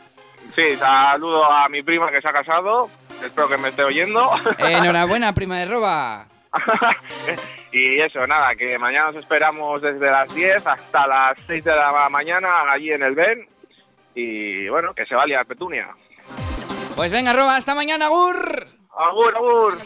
[0.55, 2.89] Sí, saludo a mi prima que se ha casado.
[3.23, 4.31] Espero que me esté oyendo.
[4.57, 6.25] Enhorabuena, prima de Roba.
[7.71, 12.09] y eso, nada, que mañana os esperamos desde las 10 hasta las 6 de la
[12.09, 13.47] mañana allí en el Ben.
[14.13, 15.87] Y bueno, que se va a liar Petunia.
[16.95, 18.67] Pues venga, Roba, hasta mañana, Gur.
[18.97, 19.77] Agur, agur.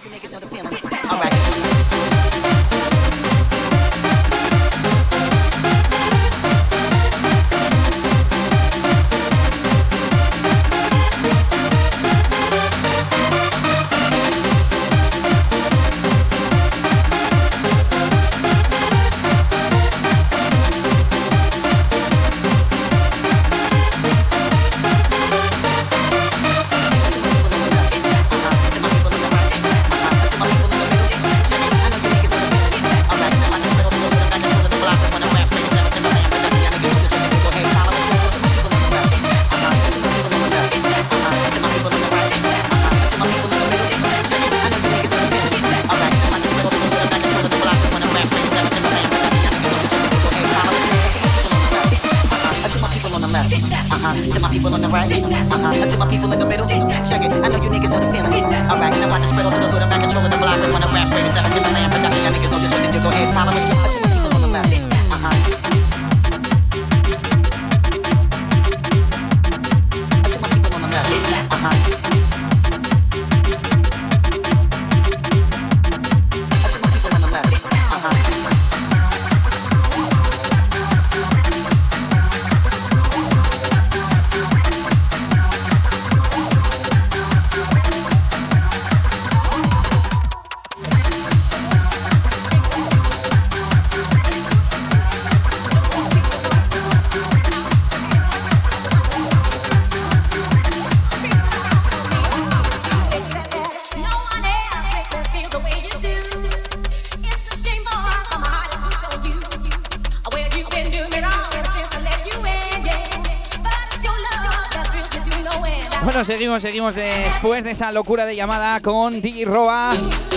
[116.60, 119.46] Seguimos, después de esa locura de llamada con DJ.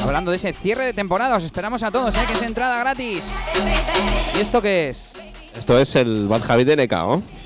[0.03, 2.21] Hablando de ese cierre de temporada, os esperamos a todos, ¿eh?
[2.27, 3.35] que es entrada gratis.
[4.37, 5.13] ¿Y esto qué es?
[5.57, 6.89] Esto es el Bad Javi de.
[6.89, 7.38] Thank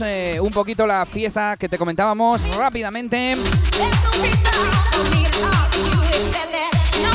[0.00, 3.36] eh, un poquito la fiesta que te comentábamos rápidamente.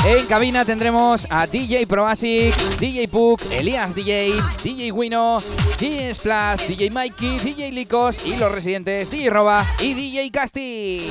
[0.04, 5.38] En cabina tendremos a DJ Probasic, DJ Puck, Elías DJ, DJ Wino,
[5.78, 11.10] DJ Splash, DJ Mikey, DJ Licos y los residentes DJ Roba y DJ Casti.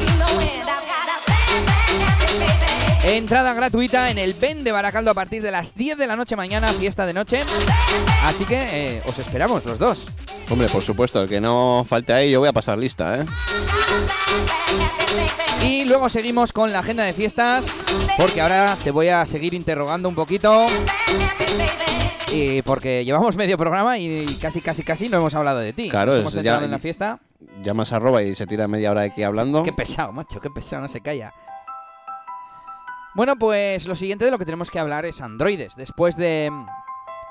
[3.04, 6.36] Entrada gratuita en el Ben de Baracaldo a partir de las 10 de la noche
[6.36, 7.44] mañana, fiesta de noche.
[8.26, 10.08] Así que eh, os esperamos los dos.
[10.52, 13.26] Hombre, por supuesto, el que no falte ahí, yo voy a pasar lista, ¿eh?
[15.64, 17.68] Y luego seguimos con la agenda de fiestas,
[18.18, 20.66] porque ahora te voy a seguir interrogando un poquito.
[22.34, 25.90] Y porque llevamos medio programa y casi, casi, casi no hemos hablado de ti.
[25.90, 27.20] Claro, Nos es hemos ya- centrado en la fiesta.
[27.62, 29.64] Llamas arroba y se tira media hora aquí hablando.
[29.64, 31.34] Qué pesado, macho, qué pesado, no se calla.
[33.14, 35.76] Bueno, pues lo siguiente de lo que tenemos que hablar es androides.
[35.76, 36.50] Después de,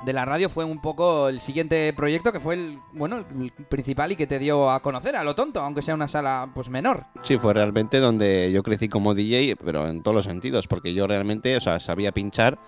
[0.05, 4.13] de la radio fue un poco el siguiente proyecto que fue el, bueno, el principal
[4.13, 7.07] y que te dio a conocer a lo tonto, aunque sea una sala pues menor.
[7.23, 11.07] Sí, fue realmente donde yo crecí como DJ, pero en todos los sentidos, porque yo
[11.07, 12.59] realmente, o sea, sabía pinchar,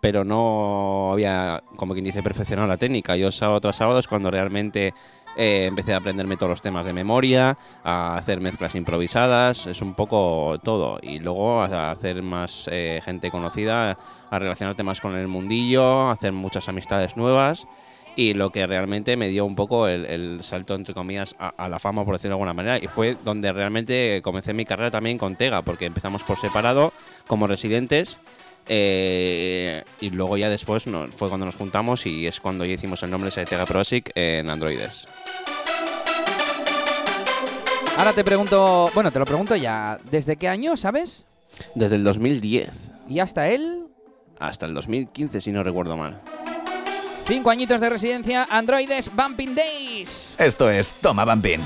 [0.00, 3.16] pero no había, como quien dice, perfeccionado la técnica.
[3.16, 4.94] Yo sábado tras sábado es cuando realmente
[5.36, 9.94] eh, empecé a aprenderme todos los temas de memoria, a hacer mezclas improvisadas, es un
[9.94, 10.98] poco todo.
[11.02, 13.98] Y luego a hacer más eh, gente conocida,
[14.30, 17.66] a relacionarte más con el mundillo, a hacer muchas amistades nuevas.
[18.16, 21.68] Y lo que realmente me dio un poco el, el salto, entre comillas, a, a
[21.68, 22.78] la fama, por decirlo de alguna manera.
[22.78, 26.92] Y fue donde realmente comencé mi carrera también con Tega, porque empezamos por separado,
[27.28, 28.18] como residentes.
[28.72, 33.02] Eh, y luego ya después no- fue cuando nos juntamos y es cuando ya hicimos
[33.02, 35.06] el nombre de Tega Prosic en Androides.
[37.98, 41.26] Ahora te pregunto, bueno, te lo pregunto ya, ¿desde qué año, sabes?
[41.74, 42.70] Desde el 2010
[43.08, 43.86] Y hasta él,
[44.38, 46.20] hasta el 2015, si no recuerdo mal.
[47.26, 50.36] cinco añitos de residencia, androides Bumping Days.
[50.38, 51.60] Esto es Toma Bumping.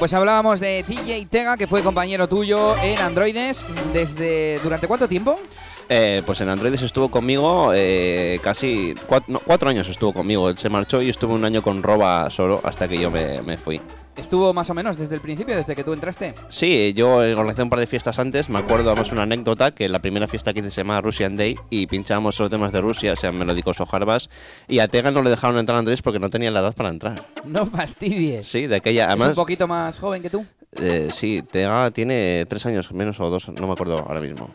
[0.00, 3.62] Pues hablábamos de TJ Tega, que fue compañero tuyo en Androides.
[3.92, 5.38] ¿Desde durante cuánto tiempo?
[5.90, 10.48] Eh, pues en Androides estuvo conmigo eh, casi cuatro, años estuvo conmigo.
[10.48, 13.78] Él se marchó y estuve un año con Roba solo hasta que yo me fui.
[14.16, 16.34] ¿Estuvo más o menos desde el principio, desde que tú entraste?
[16.50, 18.48] Sí, yo organizé un par de fiestas antes.
[18.50, 21.54] Me acuerdo además una anécdota que la primera fiesta que hice se llamaba Russian Day
[21.70, 24.28] y pinchábamos solo temas de Rusia, sean melódicos o jarbas.
[24.68, 26.90] Y a Tega no le dejaron entrar a Androides porque no tenía la edad para
[26.90, 27.24] entrar.
[27.44, 28.46] No fastidies.
[28.46, 29.04] Sí, de aquella.
[29.04, 30.44] ¿Es Además, un poquito más joven que tú?
[30.76, 34.50] eh, sí, Tega tiene tres años menos o dos, no me acuerdo ahora mismo.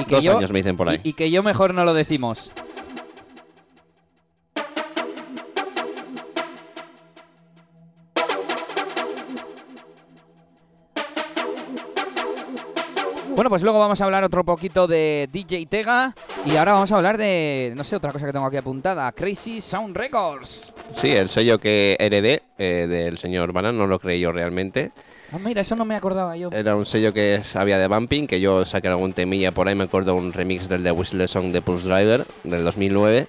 [0.00, 1.00] Y que Dos yo- años me dicen por ahí.
[1.02, 2.52] Y, y que yo mejor no lo decimos.
[13.40, 16.14] Bueno, pues luego vamos a hablar otro poquito de DJ Tega
[16.44, 19.62] y ahora vamos a hablar de, no sé, otra cosa que tengo aquí apuntada, Crazy
[19.62, 20.74] Sound Records.
[20.94, 24.92] Sí, el sello que heredé eh, del señor Banan, no lo creí yo realmente.
[25.32, 26.50] Ah, mira, eso no me acordaba yo.
[26.52, 29.84] Era un sello que había de Bumping, que yo saqué algún temilla por ahí, me
[29.84, 33.26] acuerdo un remix del de Whistle Song de Pulse Driver del 2009.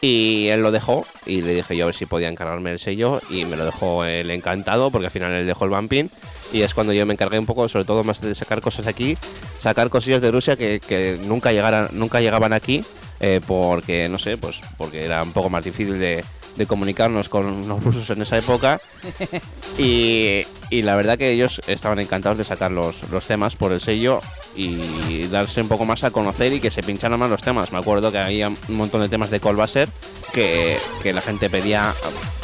[0.00, 3.20] Y él lo dejó y le dije yo a ver si podía encargarme el sello
[3.30, 6.10] y me lo dejó él encantado porque al final él dejó el Bumping
[6.52, 9.16] y es cuando yo me encargué un poco, sobre todo más de sacar cosas aquí,
[9.58, 12.84] sacar cosillas de Rusia que, que nunca, llegaran, nunca llegaban aquí
[13.20, 16.24] eh, porque, no sé, pues porque era un poco más difícil de,
[16.56, 18.80] de comunicarnos con los rusos en esa época
[19.78, 23.80] y, y la verdad que ellos estaban encantados de sacar los, los temas por el
[23.80, 24.20] sello
[24.54, 27.72] y darse un poco más a conocer y que se pincharan más los temas.
[27.72, 29.88] Me acuerdo que había un montón de temas de Colbaser
[30.32, 31.92] que, que la gente pedía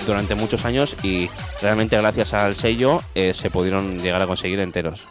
[0.06, 5.02] durante muchos años y realmente gracias al sello eh, se pudieron llegar a conseguir enteros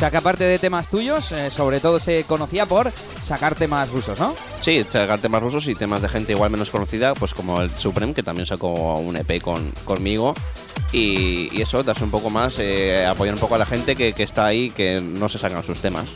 [0.00, 2.90] sea que aparte de temas tuyos, eh, sobre todo se conocía por
[3.22, 4.34] sacar temas rusos, ¿no?
[4.62, 8.14] Sí, sacar temas rusos y temas de gente igual menos conocida, pues como el Supreme,
[8.14, 10.32] que también sacó un EP con, conmigo.
[10.90, 14.14] Y, y eso, darse un poco más, eh, apoyar un poco a la gente que,
[14.14, 16.06] que está ahí, que no se sacan sus temas.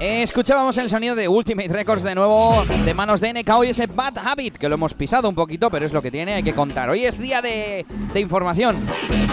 [0.00, 4.18] Escuchábamos el sonido de Ultimate Records de nuevo de manos de NK y ese Bad
[4.18, 6.88] Habit que lo hemos pisado un poquito, pero es lo que tiene, hay que contar.
[6.90, 7.84] Hoy es día de
[8.14, 8.78] información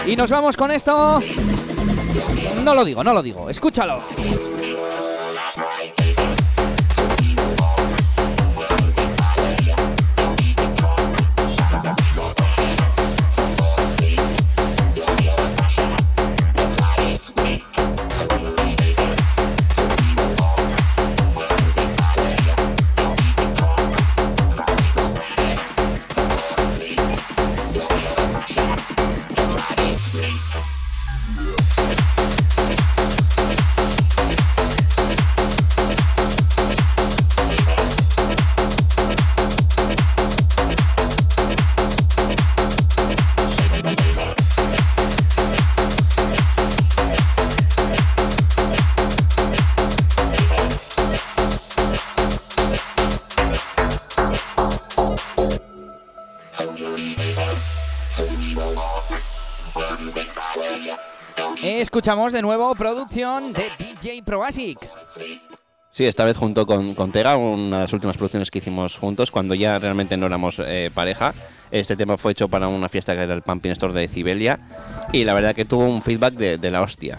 [0.06, 1.20] y nos vamos con esto.
[2.64, 4.00] No lo digo, no lo digo, escúchalo.
[61.62, 64.78] Escuchamos de nuevo producción de DJ Probasic.
[65.90, 69.30] Sí, esta vez junto con, con Tega, una de las últimas producciones que hicimos juntos,
[69.30, 71.34] cuando ya realmente no éramos eh, pareja.
[71.70, 74.58] Este tema fue hecho para una fiesta que era el Pumping Store de Cibelia
[75.12, 77.18] y la verdad que tuvo un feedback de, de la hostia.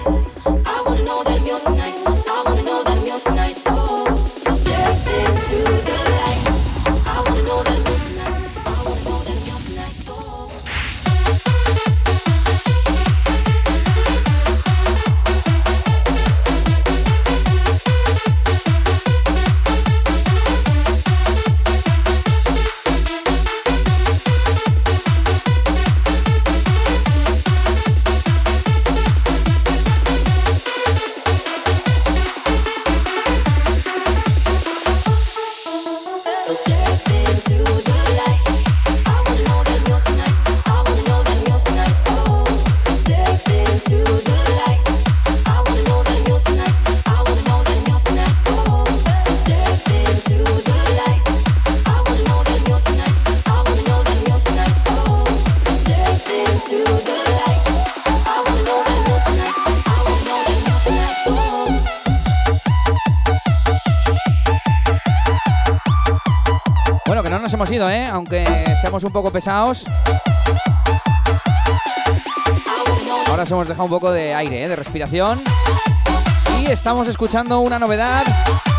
[68.91, 69.85] Un poco pesados.
[73.25, 74.67] Ahora os hemos dejado un poco de aire, ¿eh?
[74.67, 75.39] de respiración.
[76.59, 78.25] Y estamos escuchando una novedad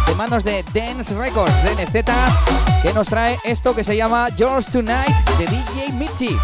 [0.07, 2.05] de manos de Dance Records, DNZ,
[2.83, 5.09] que nos trae esto que se llama Yours Tonight
[5.39, 6.37] de DJ Michi.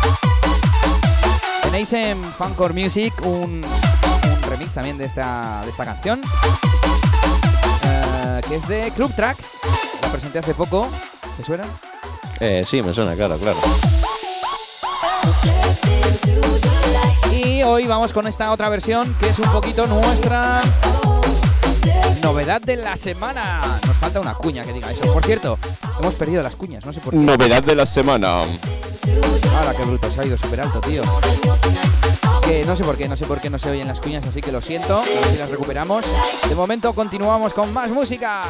[1.62, 6.23] Tenéis en Funcore Music un, un remix también de esta, de esta canción,
[7.85, 9.51] eh, que es de Club Tracks.
[10.03, 10.89] La presenté hace poco.
[11.37, 11.64] ¿Te suena?
[12.41, 13.59] Eh, sí, me suena, claro, claro.
[17.33, 20.61] Y hoy vamos con esta otra versión que es un poquito nuestra
[22.22, 23.61] novedad de la semana.
[23.87, 25.12] Nos falta una cuña que diga eso.
[25.12, 25.59] Por cierto,
[26.01, 27.18] hemos perdido las cuñas, no sé por qué.
[27.18, 28.43] Novedad de la semana.
[29.57, 31.03] Ahora qué bruto, se ha ido súper alto, tío.
[32.43, 34.41] Que no sé por qué, no sé por qué no se oyen las cuñas, así
[34.41, 34.99] que lo siento.
[34.99, 36.05] A ver si las recuperamos.
[36.49, 38.45] De momento continuamos con más música.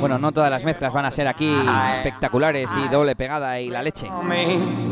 [0.00, 1.54] Bueno, no todas las mezclas van a ser aquí
[1.94, 4.10] espectaculares y doble pegada y la leche.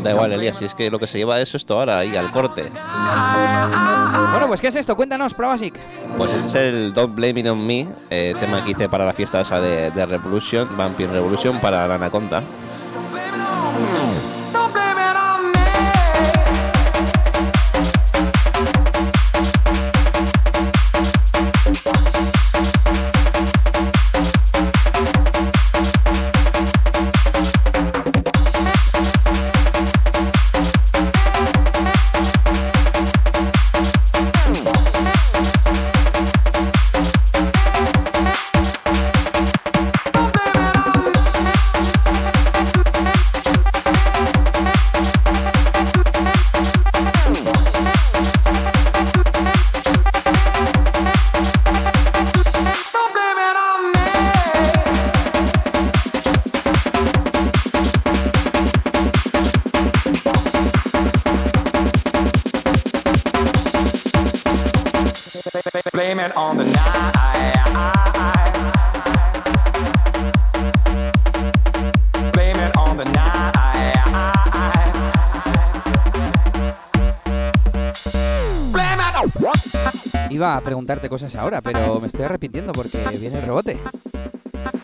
[0.02, 2.30] Da igual, Elías, si es que lo que se lleva eso esto ahora, ahí al
[2.30, 2.70] corte.
[4.30, 4.96] Bueno, pues ¿qué es esto?
[4.96, 5.78] Cuéntanos, Probasic.
[6.16, 9.12] Pues este es el Don't Blame It On Me, eh, tema que hice para la
[9.12, 12.42] fiesta esa de, de Revolution, Vampire Revolution, para la Anaconda.
[80.68, 83.78] Preguntarte cosas ahora, pero me estoy arrepintiendo porque viene el rebote.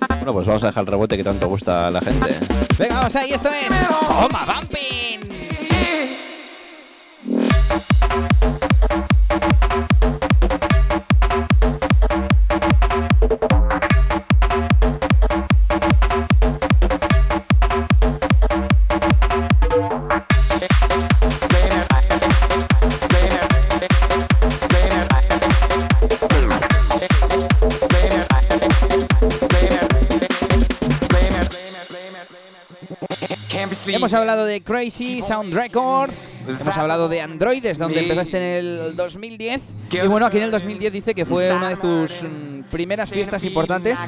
[0.08, 2.34] Bueno, pues vamos a dejar el rebote que tanto gusta a la gente.
[2.78, 3.68] Venga, vamos ahí, esto es
[4.00, 4.73] Toma Bumping.
[33.86, 39.62] Hemos hablado de Crazy Sound Records, hemos hablado de Androides, donde empezaste en el 2010.
[39.90, 43.42] Y bueno, aquí en el 2010 dice que fue una de tus mm, primeras fiestas
[43.44, 43.98] importantes.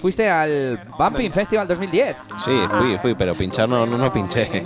[0.00, 2.16] Fuiste al Bumping Festival 2010.
[2.44, 4.64] Sí, fui, fui, pero pinchar no, no, no pinché.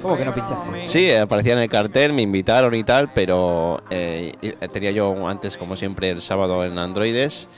[0.00, 0.88] ¿Cómo que no pinchaste?
[0.88, 5.56] Sí, aparecía en el cartel, me invitaron y tal, pero eh, y- tenía yo antes,
[5.56, 7.48] como siempre, el sábado en Androides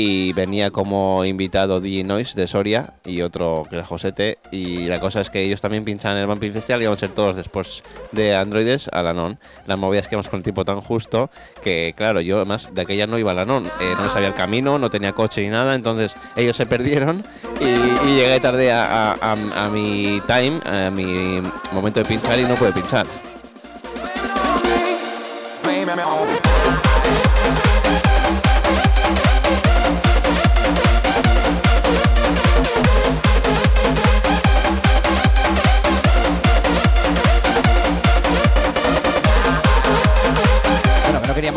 [0.00, 4.38] y venía como invitado DJ Noise de Soria y otro que era Josete.
[4.52, 7.14] Y la cosa es que ellos también pinchan el Bumping Festival y vamos a ser
[7.16, 7.82] todos después
[8.12, 9.40] de Androides a la NON.
[9.66, 11.30] Las movidas que vamos con el tipo tan justo
[11.64, 13.70] que, claro, yo además de aquella no iba a la NON, eh,
[14.00, 17.24] no sabía el camino, no tenía coche ni nada, entonces ellos se perdieron
[17.60, 21.42] y, llegué tarde a- a- a mi time, a mi
[21.72, 23.04] momento de pinchar y no pude pinchar.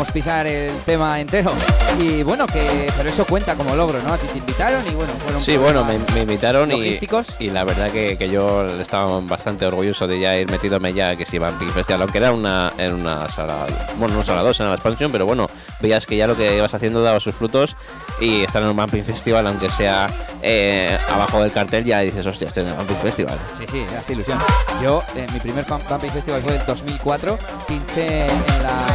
[0.08, 1.52] Pisar el tema entero.
[2.00, 4.14] Y bueno, que pero eso cuenta como logro, ¿no?
[4.14, 6.98] A ti te invitaron y bueno, fueron Sí, bueno, me, invitaron y,
[7.38, 11.26] y la verdad que, que yo estaba bastante orgulloso de ya ir metiéndome ya que
[11.26, 13.66] si Bumping Festival, aunque era una, en una sala,
[13.98, 15.48] bueno, no sala 2 en la expansión, pero bueno,
[15.80, 17.76] veías que ya lo que ibas haciendo daba sus frutos
[18.22, 20.06] y estar en un Bumping Festival, aunque sea
[20.42, 23.38] eh, abajo del cartel, ya dices, hostia, estoy en el Bumping Festival.
[23.58, 24.38] Sí, sí, hace ilusión.
[24.82, 27.38] Yo, eh, mi primer Bump- Bumping Festival fue en 2004.
[27.66, 28.86] Pinché en la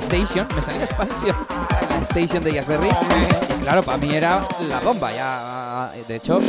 [0.00, 0.96] Station, me salía la
[2.02, 2.88] Station de Jazzberry.
[2.88, 5.10] Y claro, para mí era la bomba.
[5.12, 6.40] Ya, de hecho,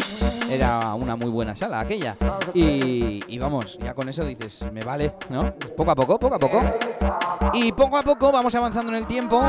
[0.50, 2.16] era una muy buena sala aquella.
[2.54, 5.54] Y, y vamos, ya con eso dices, me vale, ¿no?
[5.78, 6.64] Poco a poco, poco a poco.
[7.54, 9.42] Y poco a poco vamos avanzando en el tiempo.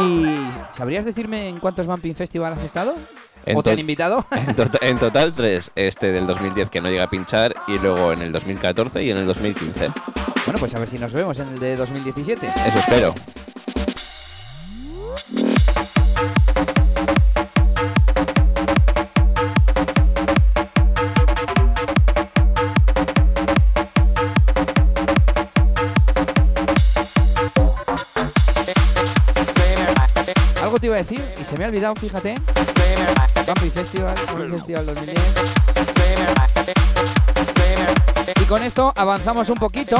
[0.00, 0.26] Y
[0.72, 2.94] ¿sabrías decirme en cuántos Bumping Festival has estado?
[3.46, 4.24] En ¿O te han invitado?
[4.32, 8.12] En, to- en total tres, este del 2010 que no llega a pinchar y luego
[8.12, 9.90] en el 2014 y en el 2015.
[10.44, 12.46] Bueno, pues a ver si nos vemos en el de 2017.
[12.66, 13.14] Eso espero.
[30.70, 32.36] Algo te iba a decir y se me ha olvidado, fíjate.
[33.44, 35.18] Bumpy Festival, Bumpy Festival 2010.
[38.40, 39.96] Y con esto avanzamos un poquito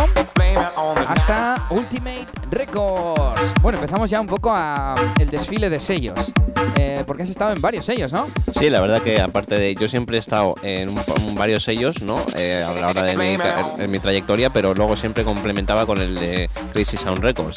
[1.08, 3.52] hasta Ultimate Records.
[3.62, 6.30] Bueno, empezamos ya un poco a el desfile de sellos.
[6.76, 8.28] Eh, porque has estado en varios sellos, ¿no?
[8.56, 12.00] Sí, la verdad que aparte de yo siempre he estado en, un- en varios sellos,
[12.02, 12.14] ¿no?
[12.36, 13.36] Eh, a la hora de mi,
[13.82, 17.56] en mi trayectoria, pero luego siempre complementaba con el de Crazy Sound Records.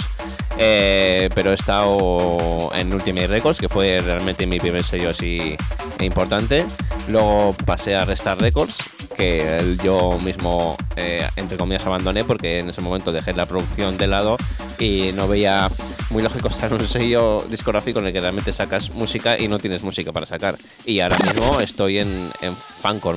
[0.58, 5.56] Eh, pero he estado en Ultimate Records, que fue realmente mi primer sello así
[6.00, 6.66] importante.
[7.08, 8.76] Luego pasé a Restar Records,
[9.18, 14.08] que yo mismo, eh, entre comillas, abandoné porque en ese momento dejé la producción de
[14.08, 14.38] lado
[14.80, 15.70] y no veía
[16.10, 19.60] muy lógico estar en un sello discográfico en el que realmente sacas música y no
[19.60, 20.56] tienes música para sacar.
[20.86, 22.54] Y ahora mismo estoy en, en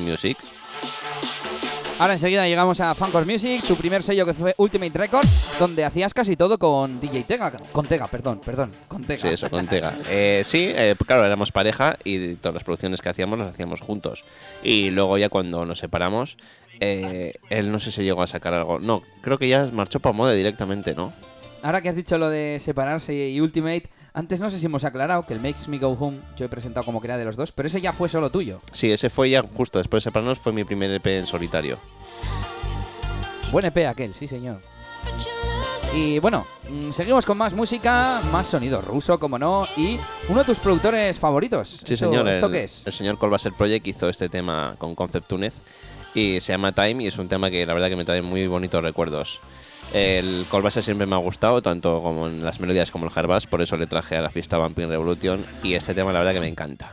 [0.00, 0.38] Music.
[1.98, 6.12] Ahora enseguida llegamos a Funcore Music, su primer sello que fue Ultimate Records, donde hacías
[6.12, 7.50] casi todo con DJ Tega.
[7.72, 9.22] Con Tega, perdón, perdón, con Tega.
[9.22, 9.94] Sí, eso, con Tega.
[10.10, 14.24] Eh, sí, eh, claro, éramos pareja y todas las producciones que hacíamos las hacíamos juntos.
[14.62, 16.36] Y luego ya cuando nos separamos,
[16.80, 18.78] eh, él no sé si llegó a sacar algo.
[18.78, 21.14] No, creo que ya marchó para Mode directamente, ¿no?
[21.62, 25.22] Ahora que has dicho lo de separarse y Ultimate, antes no sé si hemos aclarado
[25.24, 27.52] que el Makes Me Go Home yo he presentado como que era de los dos,
[27.52, 28.60] pero ese ya fue solo tuyo.
[28.72, 31.76] Sí, ese fue ya justo después de separarnos, fue mi primer EP en solitario.
[33.52, 34.60] Buen EP aquel, sí señor.
[35.94, 39.98] Y bueno, mm, seguimos con más música, más sonido ruso, como no, y
[40.30, 41.82] uno de tus productores favoritos.
[41.86, 42.26] Sí, Eso- señor.
[42.28, 42.86] ¿Esto el, qué es?
[42.86, 45.54] El señor Colbaser Project hizo este tema con Concept Túnez
[46.14, 48.46] y se llama Time y es un tema que la verdad que me trae muy
[48.46, 49.40] bonitos recuerdos.
[49.92, 53.62] El Colbaser siempre me ha gustado, tanto como en las melodías como el hardbass, por
[53.62, 56.48] eso le traje a la fiesta Vampire Revolution y este tema la verdad que me
[56.48, 56.92] encanta.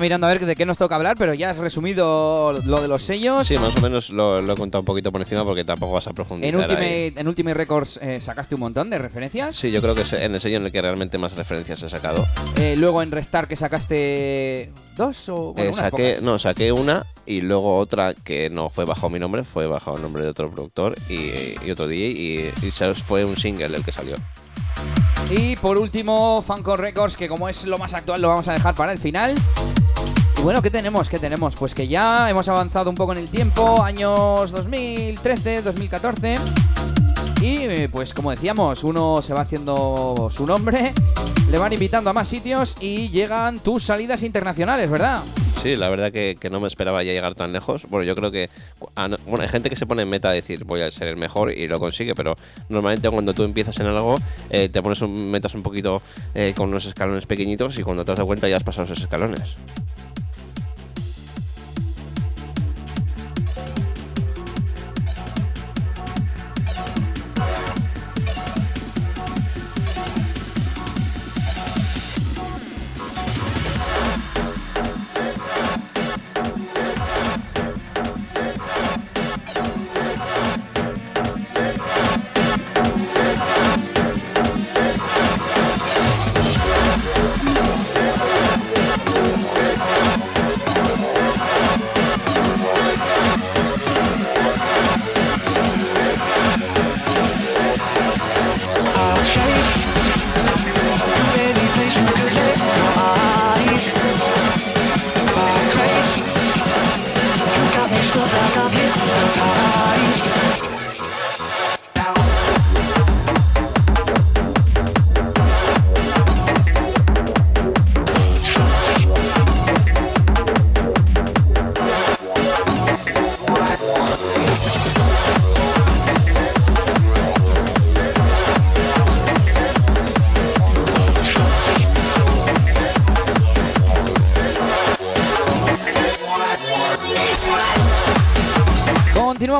[0.00, 2.88] Estaba mirando a ver de qué nos toca hablar, pero ya has resumido lo de
[2.88, 3.46] los sellos.
[3.46, 6.06] Sí, más o menos lo, lo he contado un poquito por encima porque tampoco vas
[6.06, 7.12] a en, profundizar ahí.
[7.14, 9.56] En Ultimate Records eh, sacaste un montón de referencias.
[9.56, 11.90] Sí, yo creo que es en el sello en el que realmente más referencias he
[11.90, 12.26] sacado.
[12.56, 16.22] Eh, luego en Restar que sacaste dos o bueno, Eh, unas saqué, pocas.
[16.22, 20.00] no, saqué una y luego otra que no fue bajo mi nombre, fue bajo el
[20.02, 21.30] nombre de otro productor y,
[21.62, 22.70] y otro DJ y, y
[23.06, 24.16] fue un single el que salió.
[25.30, 28.74] Y por último, Funko Records, que como es lo más actual, lo vamos a dejar
[28.74, 29.34] para el final.
[30.42, 31.08] Bueno, ¿qué tenemos?
[31.08, 31.54] ¿Qué tenemos?
[31.54, 36.36] Pues que ya hemos avanzado un poco en el tiempo, años 2013, 2014.
[37.42, 40.92] Y eh, pues como decíamos, uno se va haciendo su nombre,
[41.50, 45.20] le van invitando a más sitios y llegan tus salidas internacionales, ¿verdad?
[45.62, 47.84] Sí, la verdad que, no me esperaba ya llegar tan lejos.
[47.90, 48.48] Bueno, yo creo que.
[48.96, 51.16] no- Bueno, hay gente que se pone en meta a decir voy a ser el
[51.18, 52.36] mejor y lo consigue, pero
[52.70, 54.16] normalmente cuando tú empiezas en algo,
[54.48, 56.00] eh, te pones un, metas un poquito
[56.34, 59.54] eh, con unos escalones pequeñitos y cuando te das cuenta ya has pasado esos escalones.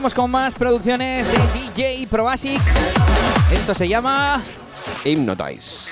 [0.01, 2.59] Continuamos con más producciones de DJ Probasic.
[3.53, 4.43] Esto se llama
[5.05, 5.91] Hypnotize.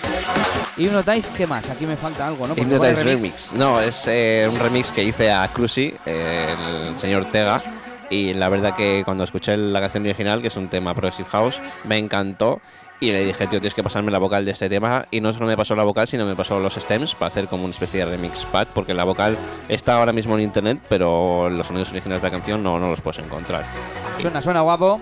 [0.78, 1.28] Hypnotize.
[1.36, 1.68] ¿Qué más?
[1.68, 2.54] Aquí me falta algo, ¿no?
[2.54, 3.52] Porque Hypnotize remix.
[3.52, 6.54] No, es eh, un remix que hice a Cruzy, eh,
[6.86, 7.58] el señor Tega.
[8.08, 11.60] Y la verdad que cuando escuché la canción original, que es un tema Progressive House,
[11.86, 12.62] me encantó.
[13.00, 15.04] Y le dije, tío, tienes que pasarme la vocal de este tema.
[15.12, 17.64] Y no solo me pasó la vocal, sino me pasó los stems para hacer como
[17.64, 18.66] una especie de remix pad.
[18.74, 19.36] Porque la vocal
[19.68, 23.00] está ahora mismo en internet, pero los sonidos originales de la canción no, no los
[23.00, 23.62] puedes encontrar.
[24.20, 24.98] Suena, suena guapo.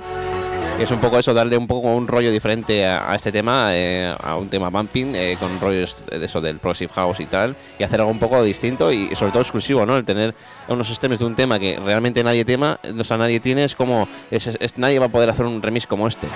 [0.79, 3.71] Y es un poco eso, darle un poco un rollo diferente a, a este tema,
[3.73, 7.57] eh, a un tema bumping, eh, con rollos de eso del Progressive House y tal,
[7.79, 9.97] y hacer algo un poco distinto y, sobre todo exclusivo, ¿no?
[9.97, 10.35] El tener
[10.69, 14.07] unos sistemas de un tema que realmente nadie tema, o sea, nadie tiene, es como,
[14.31, 16.27] es- es- nadie va a poder hacer un remix como este.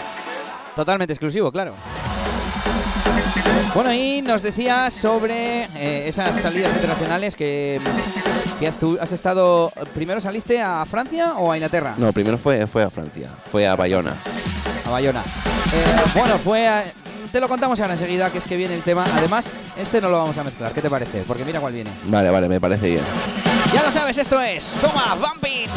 [0.77, 1.75] Totalmente exclusivo, claro.
[3.75, 7.81] Bueno, y nos decías sobre eh, esas salidas internacionales que,
[8.59, 9.71] que has, tú- has estado...
[9.95, 11.95] ¿Primero saliste a Francia o a Inglaterra?
[11.97, 14.15] No, primero fue, fue a Francia, fue a Bayona.
[14.87, 15.21] A Bayona.
[15.21, 16.67] Eh, bueno, fue...
[16.67, 16.85] a-
[17.31, 19.05] te lo contamos ahora enseguida, que es que viene el tema.
[19.17, 19.47] Además,
[19.79, 20.73] este no lo vamos a mezclar.
[20.73, 21.23] ¿Qué te parece?
[21.25, 21.91] Porque mira cuál viene.
[22.07, 23.05] Vale, vale, me parece bien.
[23.73, 24.77] Ya lo sabes, esto es...
[24.81, 25.69] ¡Toma, Bumping!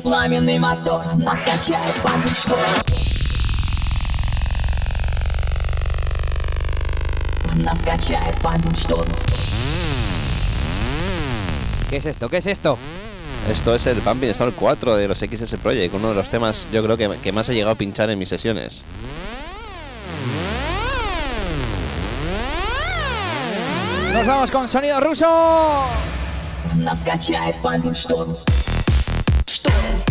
[0.00, 2.56] пламенный мотор Нас качает по мечту
[7.56, 9.04] Нас качает по мечту
[11.90, 12.30] ¿Qué es esto?
[12.30, 12.78] ¿Qué es esto?
[13.52, 16.82] Esto es el Pumping Storm 4 de los XS Project, uno de los temas yo
[16.82, 18.80] creo que, que más he llegado a pinchar en mis sesiones.
[24.14, 25.26] Nos vamos con sonido ruso.
[26.76, 28.34] Нас качает память шторм.
[29.63, 30.10] Sturm.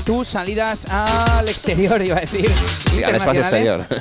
[0.00, 2.50] De tus salidas al exterior, iba a decir.
[2.90, 3.86] Sí, al espacio exterior.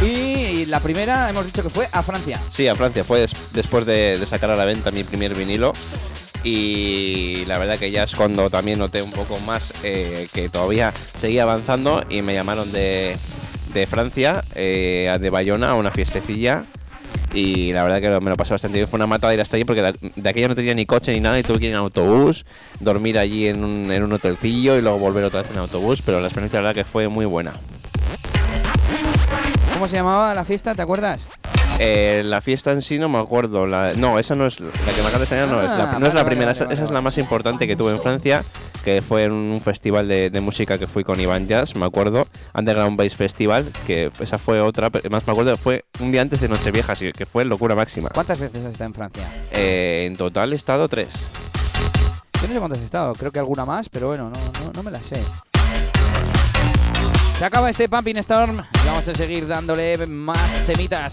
[0.00, 2.40] Y la primera hemos dicho que fue a Francia.
[2.50, 3.02] Sí, a Francia.
[3.02, 5.72] Fue des- después de, de sacar a la venta mi primer vinilo.
[6.44, 10.92] Y la verdad que ya es cuando también noté un poco más eh, que todavía
[11.20, 13.16] seguía avanzando y me llamaron de,
[13.74, 16.64] de Francia, eh, de Bayona, a una fiestecilla.
[17.34, 18.88] Y la verdad que me lo pasé bastante bien.
[18.88, 21.38] Fue una matada ir hasta allí porque de, aquella no tenía ni coche ni nada
[21.38, 22.46] y tuve que ir en autobús,
[22.80, 26.02] dormir allí en un, en un hotelcillo y luego volver otra vez en autobús.
[26.02, 27.52] Pero la experiencia la verdad que fue muy buena.
[29.74, 30.74] ¿Cómo se llamaba la fiesta?
[30.74, 31.28] ¿Te acuerdas?
[31.80, 33.66] Eh, la fiesta en sí no me acuerdo.
[33.66, 35.98] La, no, esa no es la que me acabas de enseñar, no, es la, Ah,
[35.98, 36.46] no es la vale, primera.
[36.46, 38.42] vale, esa, vale, esa es la más importante que tuve en Francia,
[38.84, 42.26] que fue en un festival de, de música que fui con Iván Jazz, me acuerdo.
[42.54, 46.48] Underground Bass Festival, que esa fue otra, más me acuerdo, fue un día antes de
[46.48, 48.08] Nochevieja, así que fue locura máxima.
[48.10, 49.22] ¿Cuántas veces has estado en Francia?
[49.52, 51.08] Eh, en total he estado tres.
[52.42, 54.82] Yo no sé cuántas has estado, creo que alguna más, pero bueno, no, no, no
[54.82, 55.22] me la sé.
[57.34, 61.12] Se acaba este Pumping Storm y vamos a seguir dándole más temitas.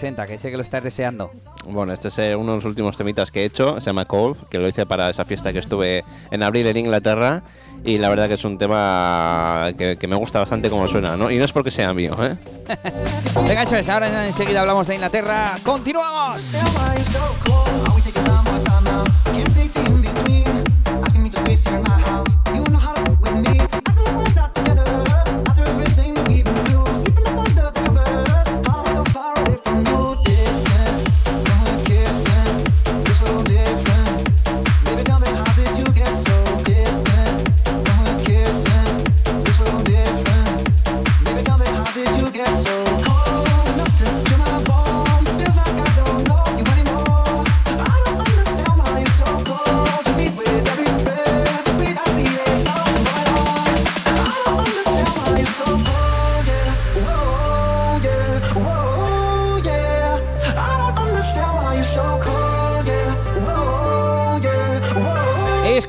[0.00, 1.30] que sé que lo estás deseando.
[1.68, 4.48] Bueno, este es eh, uno de los últimos temitas que he hecho, se llama Cold,
[4.48, 7.42] que lo hice para esa fiesta que estuve en abril en Inglaterra.
[7.84, 11.30] Y la verdad que es un tema que, me gusta bastante como suena, ¿no?
[11.30, 12.34] Y no es porque sea mío, ¿eh?
[13.46, 15.54] Venga, eso es, ahora enseguida hablamos de Inglaterra.
[15.62, 16.54] ¡Continuamos!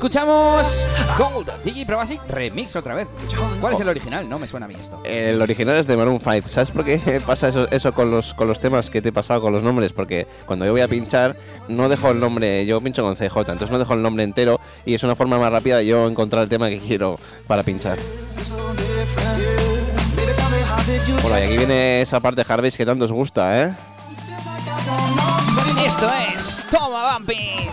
[0.02, 0.84] Escuchamos
[1.16, 3.06] Gold, DJ Pro Basic Remix otra vez.
[3.60, 4.28] ¿Cuál es el original?
[4.28, 5.00] No me suena a mí esto.
[5.04, 6.48] El original es de Maroon 5.
[6.48, 9.40] ¿Sabes por qué pasa eso, eso con, los, con los temas que te he pasado
[9.40, 9.92] con los nombres?
[9.92, 11.36] Porque cuando yo voy a pinchar,
[11.68, 14.94] no dejo el nombre, yo pincho con CJ, entonces no dejo el nombre entero y
[14.94, 17.96] es una forma más rápida de yo encontrar el tema que quiero para pinchar.
[21.22, 23.74] Bueno, y aquí viene esa parte Harvey que tanto os gusta, ¿eh?
[25.86, 27.70] Esto es Toma Bumpy.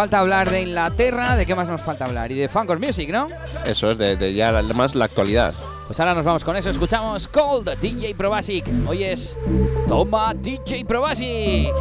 [0.00, 2.32] Falta hablar de Inglaterra, ¿de qué más nos falta hablar?
[2.32, 3.28] Y de Funk or Music, ¿no?
[3.66, 5.52] Eso es de, de ya más la actualidad.
[5.88, 8.64] Pues ahora nos vamos con eso, escuchamos Cold DJ Probasic.
[8.88, 9.36] Hoy es
[9.86, 11.74] Toma DJ Probasic.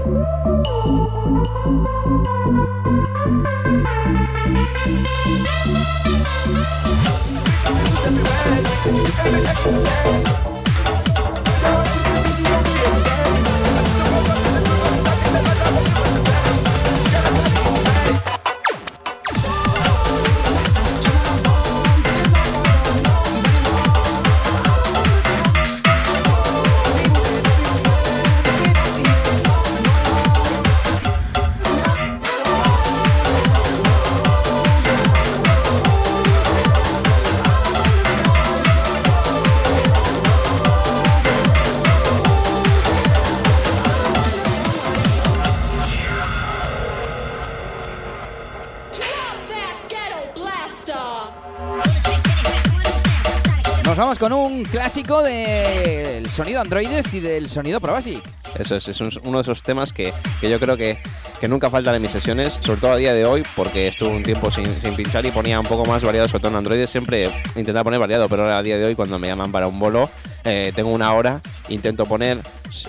[54.72, 58.22] Clásico del sonido androides y del sonido Probasic.
[58.60, 60.98] Eso es, es un- uno de esos temas que, que yo creo que,
[61.40, 64.24] que nunca faltan en mis sesiones, sobre todo a día de hoy, porque estuve un
[64.24, 67.30] tiempo sin, sin pinchar y ponía un poco más variado, sobre todo en Android, siempre
[67.56, 70.10] intentaba poner variado, pero ahora a día de hoy cuando me llaman para un bolo,
[70.44, 72.38] eh, tengo una hora, intento poner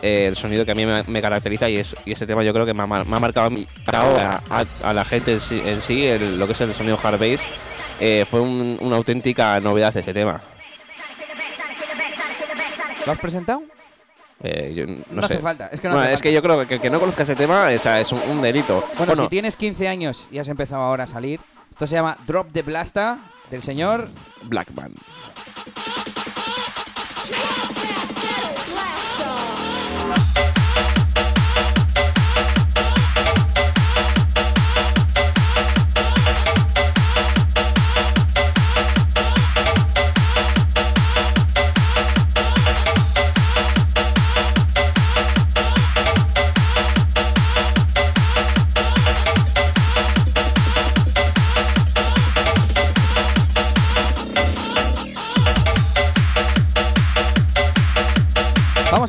[0.02, 2.66] eh, el sonido que a mí me, caracteriza y, es- y ese tema yo creo
[2.66, 3.50] que me ha, me marcado
[4.82, 7.40] a, la gente en sí, sí, el- lo que es el sonido hard bass,
[8.00, 10.42] eh, fue un- una auténtica novedad ese tema.
[13.06, 13.62] ¿Lo has presentado?
[14.42, 15.34] Eh, yo no, No sé.
[15.34, 16.98] hace falta, es que no Bueno, hace es que yo creo que el que no
[16.98, 18.82] conozca ese tema sea, es un, un delito.
[18.96, 21.40] Bueno, si tienes 15 años y has empezado ahora a salir,
[21.70, 23.18] esto se llama Drop the Blasta
[23.50, 24.08] del señor
[24.44, 24.92] Blackman.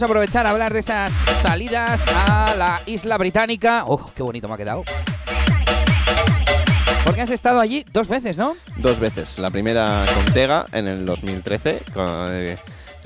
[0.02, 3.84] Vamos a aprovechar a hablar de esas salidas a la isla británica.
[3.86, 4.84] ¡Oh, qué bonito me ha quedado!
[7.06, 8.56] Porque has estado allí dos veces, ¿no?
[8.78, 9.38] Dos veces.
[9.38, 11.84] La primera con Tega en el 2013.
[11.94, 12.58] con- eh,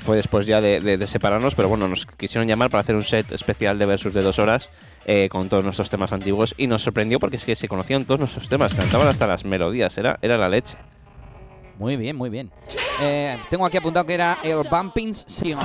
[0.05, 3.03] fue después ya de, de- de separarnos, pero bueno, nos quisieron llamar para hacer un
[3.03, 4.69] set especial de versus de dos horas
[5.05, 8.21] eh, con todos nuestros temas antiguos y nos sorprendió porque es que se conocían todos
[8.21, 10.77] nuestros temas, cantaban hasta las melodías, era, era la leche.
[11.77, 12.51] Muy bien, muy bien.
[13.01, 15.59] Eh, tengo aquí apuntado que era el Bumping Sion.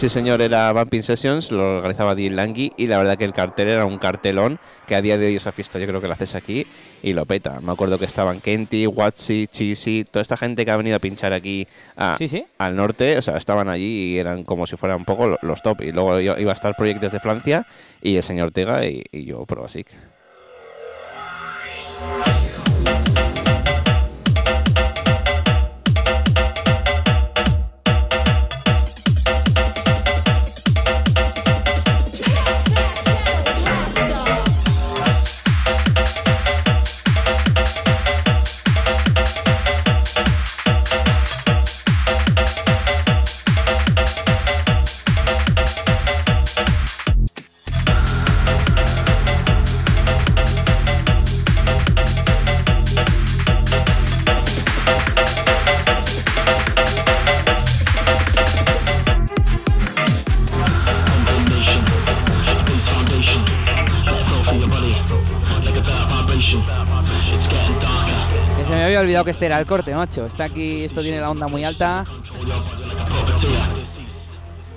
[0.00, 3.68] Sí, señor, era Bumping Sessions, lo organizaba Dean Langui y la verdad que el cartel
[3.68, 6.34] era un cartelón que a día de hoy esa fiesta yo creo que la haces
[6.34, 6.66] aquí
[7.02, 7.60] y lo peta.
[7.60, 11.34] Me acuerdo que estaban Kenty, Watsi, Cheesy, toda esta gente que ha venido a pinchar
[11.34, 11.66] aquí
[11.98, 12.42] a- Sí, sí.
[12.56, 15.60] al norte, o sea, estaban allí y eran como si fueran un poco lo- los
[15.62, 15.82] top.
[15.82, 17.66] Y luego iba iba a estar Project desde Francia
[18.00, 19.84] y el señor Tega y, y yo, pero así.
[69.10, 70.24] Olvidado que este era el corte, macho.
[70.24, 72.04] Está aquí, esto tiene la onda muy alta.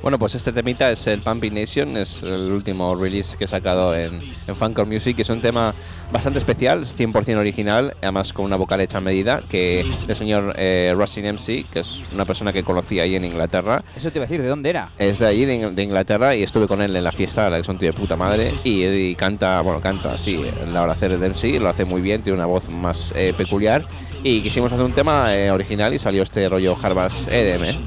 [0.03, 3.95] Bueno, pues este temita es el Pumping Nation, es el último release que he sacado
[3.95, 5.17] en, en Funcore Music.
[5.19, 5.73] Es un tema
[6.11, 10.55] bastante especial, es 100% original, además con una vocal hecha a medida, que el señor
[10.57, 14.25] eh, Russell MC, que es una persona que conocí ahí en Inglaterra, Eso te iba
[14.25, 14.91] a decir, ¿de dónde era?
[14.99, 17.55] es de allí, de, In- de Inglaterra, y estuve con él en la fiesta, la
[17.55, 20.37] que es un tío de puta madre, y, y canta, bueno, canta, sí,
[20.69, 23.87] la hora de MC, lo hace muy bien, tiene una voz más eh, peculiar,
[24.21, 27.77] y quisimos hacer un tema eh, original y salió este rollo Harvard EDM.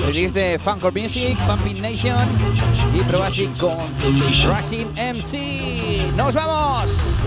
[0.00, 2.28] Release de Funkcore Music, Pumping Nation
[2.94, 3.76] y Probasic con
[4.44, 6.12] Rushing MC.
[6.16, 7.20] ¡Nos vamos!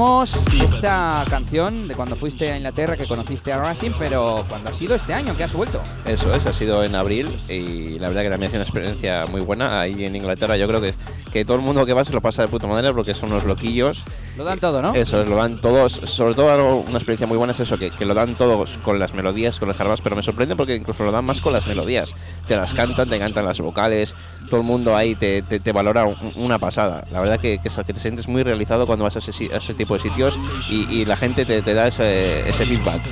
[0.00, 4.72] Decíamos, esta canción de cuando fuiste a Inglaterra, que conociste a Racing, pero cuando ha
[4.72, 5.82] sido este año que has vuelto.
[6.06, 9.26] Eso es, ha sido en abril y la verdad que también ha sido una experiencia
[9.30, 10.56] muy buena ahí en Inglaterra.
[10.56, 10.94] Yo creo que,
[11.30, 13.44] que todo el mundo que va se lo pasa de puta madre porque son unos
[13.44, 14.02] loquillos.
[14.38, 14.94] Lo dan todo, ¿no?
[14.94, 16.00] Eso es, lo dan todos.
[16.04, 18.98] Sobre todo algo- una experiencia muy buena es eso, que, que lo dan todos con
[18.98, 21.66] las melodías, con el hardbass, pero me sorprende porque incluso lo dan más con las
[21.66, 22.14] melodías.
[22.46, 24.14] Te las cantan, te cantan las vocales,
[24.48, 27.04] todo el mundo ahí te, te- te valora un- una pasada.
[27.12, 29.74] La verdad que, que, que te sientes muy realizado cuando vas a ese, a ese
[29.74, 30.38] tipo de sitios
[30.68, 33.02] y, la gente te, da ese, feedback.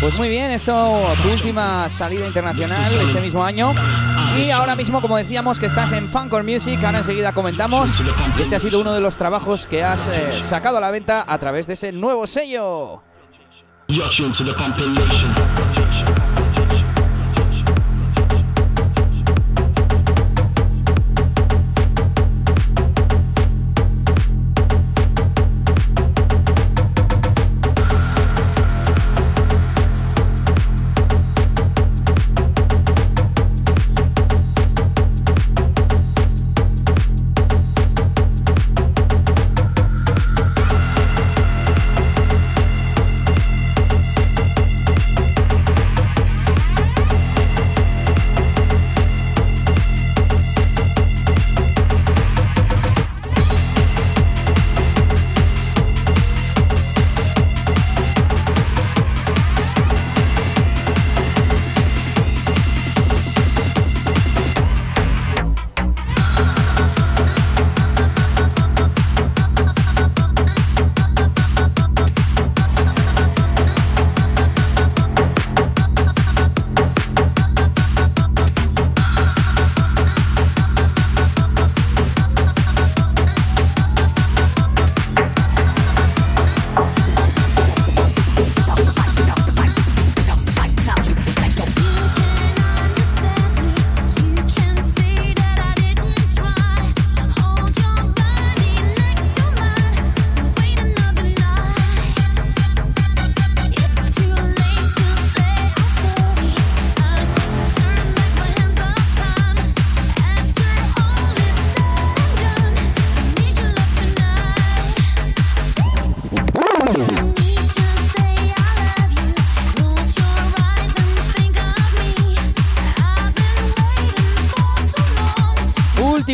[0.00, 3.72] Pues muy bien, eso, tu última salida internacional este mismo año.
[4.38, 7.90] Y ahora mismo, como decíamos, que estás en Funcore Music, ahora enseguida comentamos.
[8.38, 11.38] Este ha sido uno de los trabajos que has eh, sacado a la venta a
[11.38, 13.02] través de ese nuevo sello.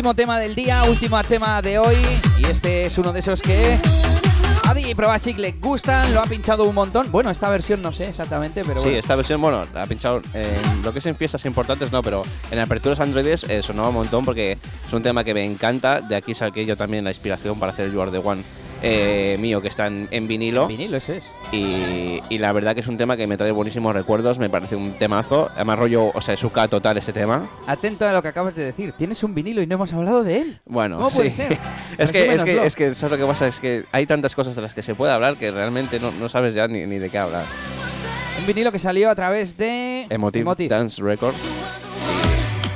[0.07, 1.97] Último tema del día, último tema de hoy.
[2.37, 3.77] Y este es uno de esos que
[4.65, 7.11] a DJ Probasic le gustan, lo ha pinchado un montón.
[7.11, 8.99] Bueno, esta versión no sé exactamente, pero sí, bueno.
[8.99, 12.21] esta versión, bueno, la ha pinchado en lo que es en fiestas importantes, no, pero
[12.49, 15.99] en aperturas androides eh, sonaba un montón porque es un tema que me encanta.
[15.99, 18.43] De aquí saqué yo también la inspiración para hacer el You Are the One
[18.81, 20.67] eh, mío, que está en, en vinilo.
[20.67, 21.35] Vinilo, eso es.
[21.51, 24.75] Y, y la verdad que es un tema que me trae buenísimos recuerdos, me parece
[24.75, 25.49] un temazo.
[25.55, 27.47] Además, rollo, o sea, suka total este tema.
[27.65, 28.93] Atento a lo que acabas de decir.
[28.93, 30.59] Tienes un vinilo y no hemos hablado de él.
[30.65, 31.37] Bueno, ¿Cómo puede sí.
[31.37, 31.57] ser?
[31.97, 33.47] es, que, es, que, es que, ¿sabes lo que pasa?
[33.47, 36.29] Es que hay tantas cosas de las que se puede hablar que realmente no, no
[36.29, 37.45] sabes ya ni, ni de qué hablar.
[38.39, 40.69] Un vinilo que salió a través de Emotive, Emotive.
[40.69, 41.37] Dance Records.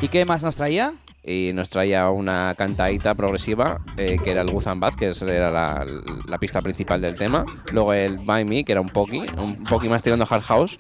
[0.02, 0.94] ¿Y qué más nos traía?
[1.24, 5.86] Y nos traía una cantadita progresiva eh, que era el Guzan Bath, que era la,
[6.28, 7.46] la pista principal del tema.
[7.72, 10.80] Luego el By Me, que era un poki, un poki más tirando hard house.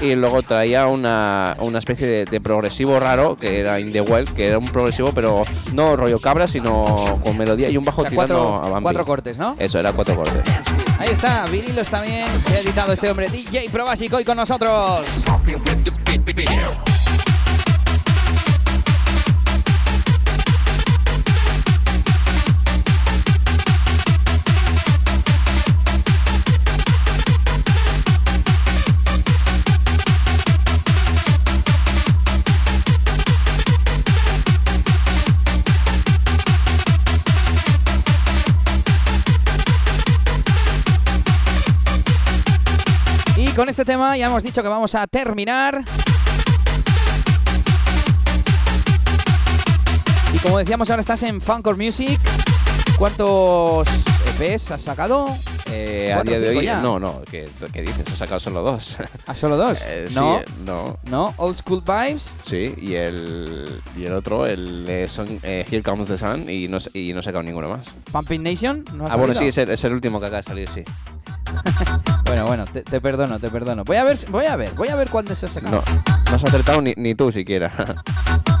[0.00, 4.26] Y luego traía una, una especie de, de progresivo raro, que era In the Well,
[4.34, 8.04] que era un progresivo, pero no rollo cabra, sino con melodía y un bajo O
[8.04, 8.82] sea, tirando cuatro- a Bambi.
[8.84, 9.54] cuatro cortes, ¿no?
[9.58, 10.42] Eso, era cuatro cortes.
[10.98, 15.24] Ahí está, vinilos también que ha editado este hombre, DJ Probasic, hoy con nosotros.
[43.60, 45.84] Con este tema ya hemos dicho que vamos a terminar.
[50.32, 52.18] Y como decíamos, ahora estás en Funcore Music.
[52.96, 53.86] ¿Cuántos
[54.38, 55.26] EPs has sacado?
[55.72, 56.80] Eh, a ¿Cuatro, día de hoy, ya?
[56.80, 58.04] no, no, ¿qué, qué dices?
[58.12, 58.96] He sacado solo dos.
[59.26, 59.78] ¿A solo dos?
[59.84, 60.98] Eh, no, eh, no.
[61.04, 62.32] no, Old School Vibes.
[62.44, 66.66] Sí, y el, y el otro, el eh, son, eh, Here Comes the Sun, y
[66.68, 67.86] no, y no he sacado ninguno más.
[68.10, 68.84] Pumping Nation.
[68.94, 70.82] ¿no ha Ah, bueno, sí, es el, es el último que acaba de salir, sí.
[72.24, 73.82] Bueno, bueno, te, te perdono, te perdono.
[73.82, 75.82] Voy a ver, voy a ver, voy a ver cuántos has sacado.
[75.84, 77.72] No, no has acertado ni, ni tú siquiera.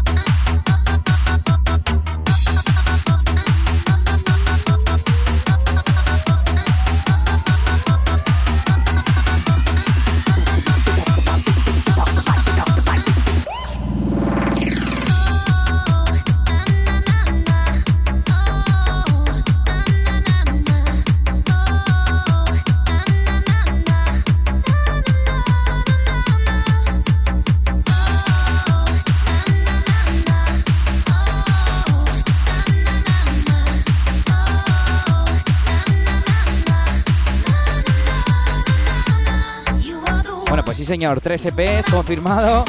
[40.90, 42.64] señor, 3 EPs confirmado.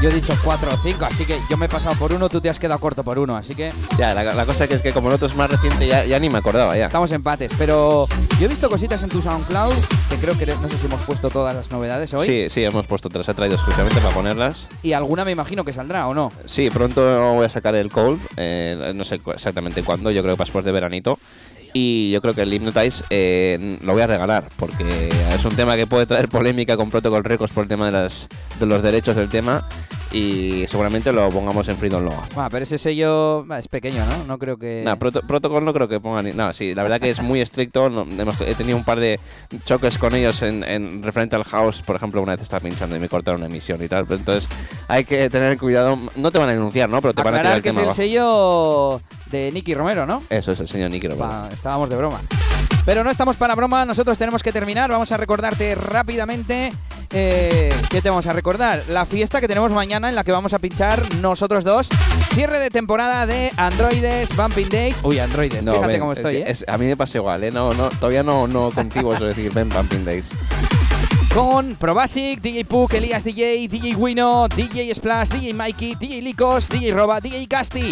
[0.00, 2.40] Yo he dicho 4 o 5, así que yo me he pasado por uno, tú
[2.40, 4.92] te has quedado corto por uno, así que Ya, la, la cosa que es que
[4.92, 6.86] como el otro es más reciente, ya, ya ni me acordaba ya.
[6.86, 7.50] estamos empates.
[7.58, 8.06] Pero
[8.38, 9.72] yo he visto cositas en tu SoundCloud
[10.10, 12.26] que creo que no sé si hemos puesto todas las novedades hoy.
[12.28, 14.68] Sí, sí, hemos puesto tres, he traído exclusivamente para ponerlas.
[14.84, 16.30] Y alguna me imagino que saldrá, ¿o no?
[16.44, 20.44] Sí, pronto voy a sacar el Cold, eh, no sé exactamente cuándo, yo creo que
[20.44, 21.18] después de veranito.
[21.76, 25.74] Y yo creo que el Hypnotize eh, lo voy a regalar, porque es un tema
[25.74, 28.28] que puede traer polémica con Protocol Records por el tema de, las,
[28.60, 29.68] de los derechos del tema.
[30.14, 32.14] Y seguramente lo pongamos en Freedom Law.
[32.34, 34.24] Bueno, pero ese sello es pequeño, ¿no?
[34.26, 34.82] No creo que...
[34.84, 36.24] Nah, proto- Protocol no creo que pongan.
[36.26, 37.90] ni- No, sí, la verdad que es muy estricto.
[37.90, 39.18] no- hemos- he tenido un par de
[39.64, 41.82] choques con ellos en, en referente al house.
[41.82, 44.06] Por ejemplo, una vez estaba pinchando y me cortaron una emisión y tal.
[44.08, 44.48] Entonces,
[44.86, 45.98] hay que tener cuidado.
[46.14, 47.02] No te van a denunciar, ¿no?
[47.02, 49.00] Pero te van a tirar Aclarar el que es tema el abajo.
[49.00, 49.00] sello
[49.32, 50.22] de Nicky Romero, ¿no?
[50.30, 51.28] Eso es el señor Nicky Romero.
[51.28, 52.20] Pa- estábamos de broma.
[52.84, 54.90] Pero no estamos para broma, nosotros tenemos que terminar.
[54.90, 56.70] Vamos a recordarte rápidamente.
[57.10, 58.82] Eh, ¿Qué te vamos a recordar?
[58.88, 61.88] La fiesta que tenemos mañana en la que vamos a pinchar nosotros dos.
[62.34, 64.96] Cierre de temporada de Androides Bumping Days.
[65.02, 66.44] Uy, Androides, No, fíjate ven, cómo es estoy, ¿eh?
[66.46, 67.50] es- a mí me pasa igual, ¿eh?
[67.50, 70.26] No, no, todavía no, no concibo eso de decir, ven, Bumping Days.
[71.32, 76.92] Con Probasic, DJ Puck, Elías DJ, DJ Wino, DJ Splash, DJ Mikey, DJ Licos, DJ
[76.92, 77.88] Roba, DJ Casti.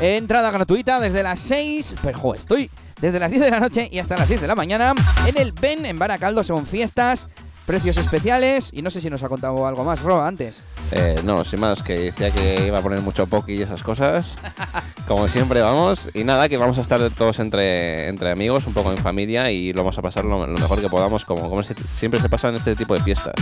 [0.00, 1.94] Entrada gratuita desde las 6.
[2.02, 2.70] Pero, jo, estoy
[3.00, 4.94] desde las 10 de la noche y hasta las 6 de la mañana
[5.26, 6.42] en el Ben en Baracaldo.
[6.44, 7.26] Son fiestas,
[7.66, 10.62] precios especiales y no sé si nos ha contado algo más, Roba, antes.
[10.92, 14.36] Eh, no, sin más, que decía que iba a poner mucho poki y esas cosas.
[15.06, 16.10] Como siempre, vamos.
[16.14, 19.72] Y nada, que vamos a estar todos entre, entre amigos, un poco en familia y
[19.72, 22.48] lo vamos a pasar lo, lo mejor que podamos, como, como se- siempre se pasa
[22.48, 23.34] en este tipo de fiestas.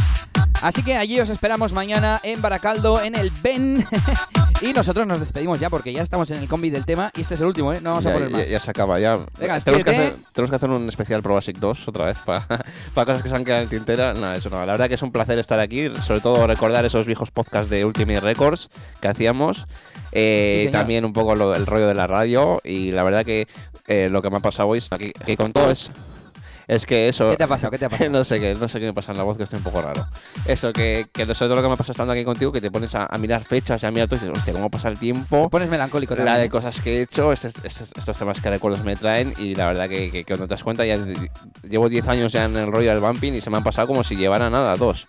[0.62, 3.86] Así que allí os esperamos mañana en Baracaldo, en el Ben.
[4.60, 7.34] y nosotros nos despedimos ya porque ya estamos en el combi del tema y este
[7.34, 7.80] es el último, ¿eh?
[7.80, 8.48] No vamos a poner más.
[8.48, 9.16] ya se acaba, ya.
[9.38, 12.44] Venga, tenemos, que hacer, tenemos que hacer un especial Pro Basic 2 otra vez para
[12.94, 14.14] cosas que se han quedado en tintera.
[14.14, 14.58] No, eso no.
[14.66, 17.84] La verdad que es un placer estar aquí, sobre todo recordar esos viejos podcasts de
[17.84, 18.68] Ultimate Records
[19.00, 19.66] que hacíamos.
[20.10, 23.46] Eh, Sí, también un poco lo- el rollo de la radio y la verdad que
[23.86, 25.90] eh, lo que me ha pasado hoy aquí, aquí con todo es
[26.68, 27.70] es que eso ¿Qué te ha pasado?
[27.72, 28.10] ¿Qué te ha pasado?
[28.12, 29.82] no sé qué no sé qué me pasa en la voz que estoy un poco
[29.82, 30.06] raro
[30.46, 32.94] eso que, que sobre todo lo que me pasa estando aquí contigo que te pones
[32.94, 35.42] a, a mirar fechas y a mirar todo y dices hostia cómo pasa el tiempo
[35.44, 36.42] Te pones melancólico la también.
[36.42, 39.66] de cosas que he hecho, estos, estos- estos temas que recuerdos me traen y la
[39.66, 40.98] verdad que, que- que cuando te das cuenta ya
[41.68, 44.04] llevo 10 años ya en el rollo del bumping y se me han pasado como
[44.04, 45.08] si llevara nada, dos.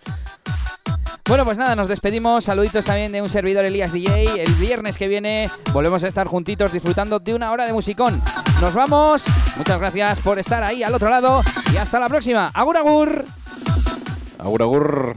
[1.28, 2.46] Bueno, pues nada, nos despedimos.
[2.46, 4.42] Saluditos también de un servidor Elías DJ.
[4.42, 8.22] El viernes que viene volvemos a estar juntitos disfrutando de una hora de musicón.
[8.62, 9.26] Nos vamos.
[9.58, 11.42] Muchas gracias por estar ahí al otro lado
[11.74, 12.52] y hasta la próxima.
[12.54, 13.26] Agur agur.
[14.40, 15.16] Agur agur.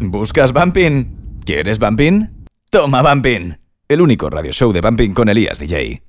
[0.00, 1.40] ¿Buscas Bumping?
[1.44, 2.46] ¿Quieres Bumping?
[2.70, 3.56] Toma Bumping.
[3.88, 6.08] El único radio show de Bumping con Elías DJ.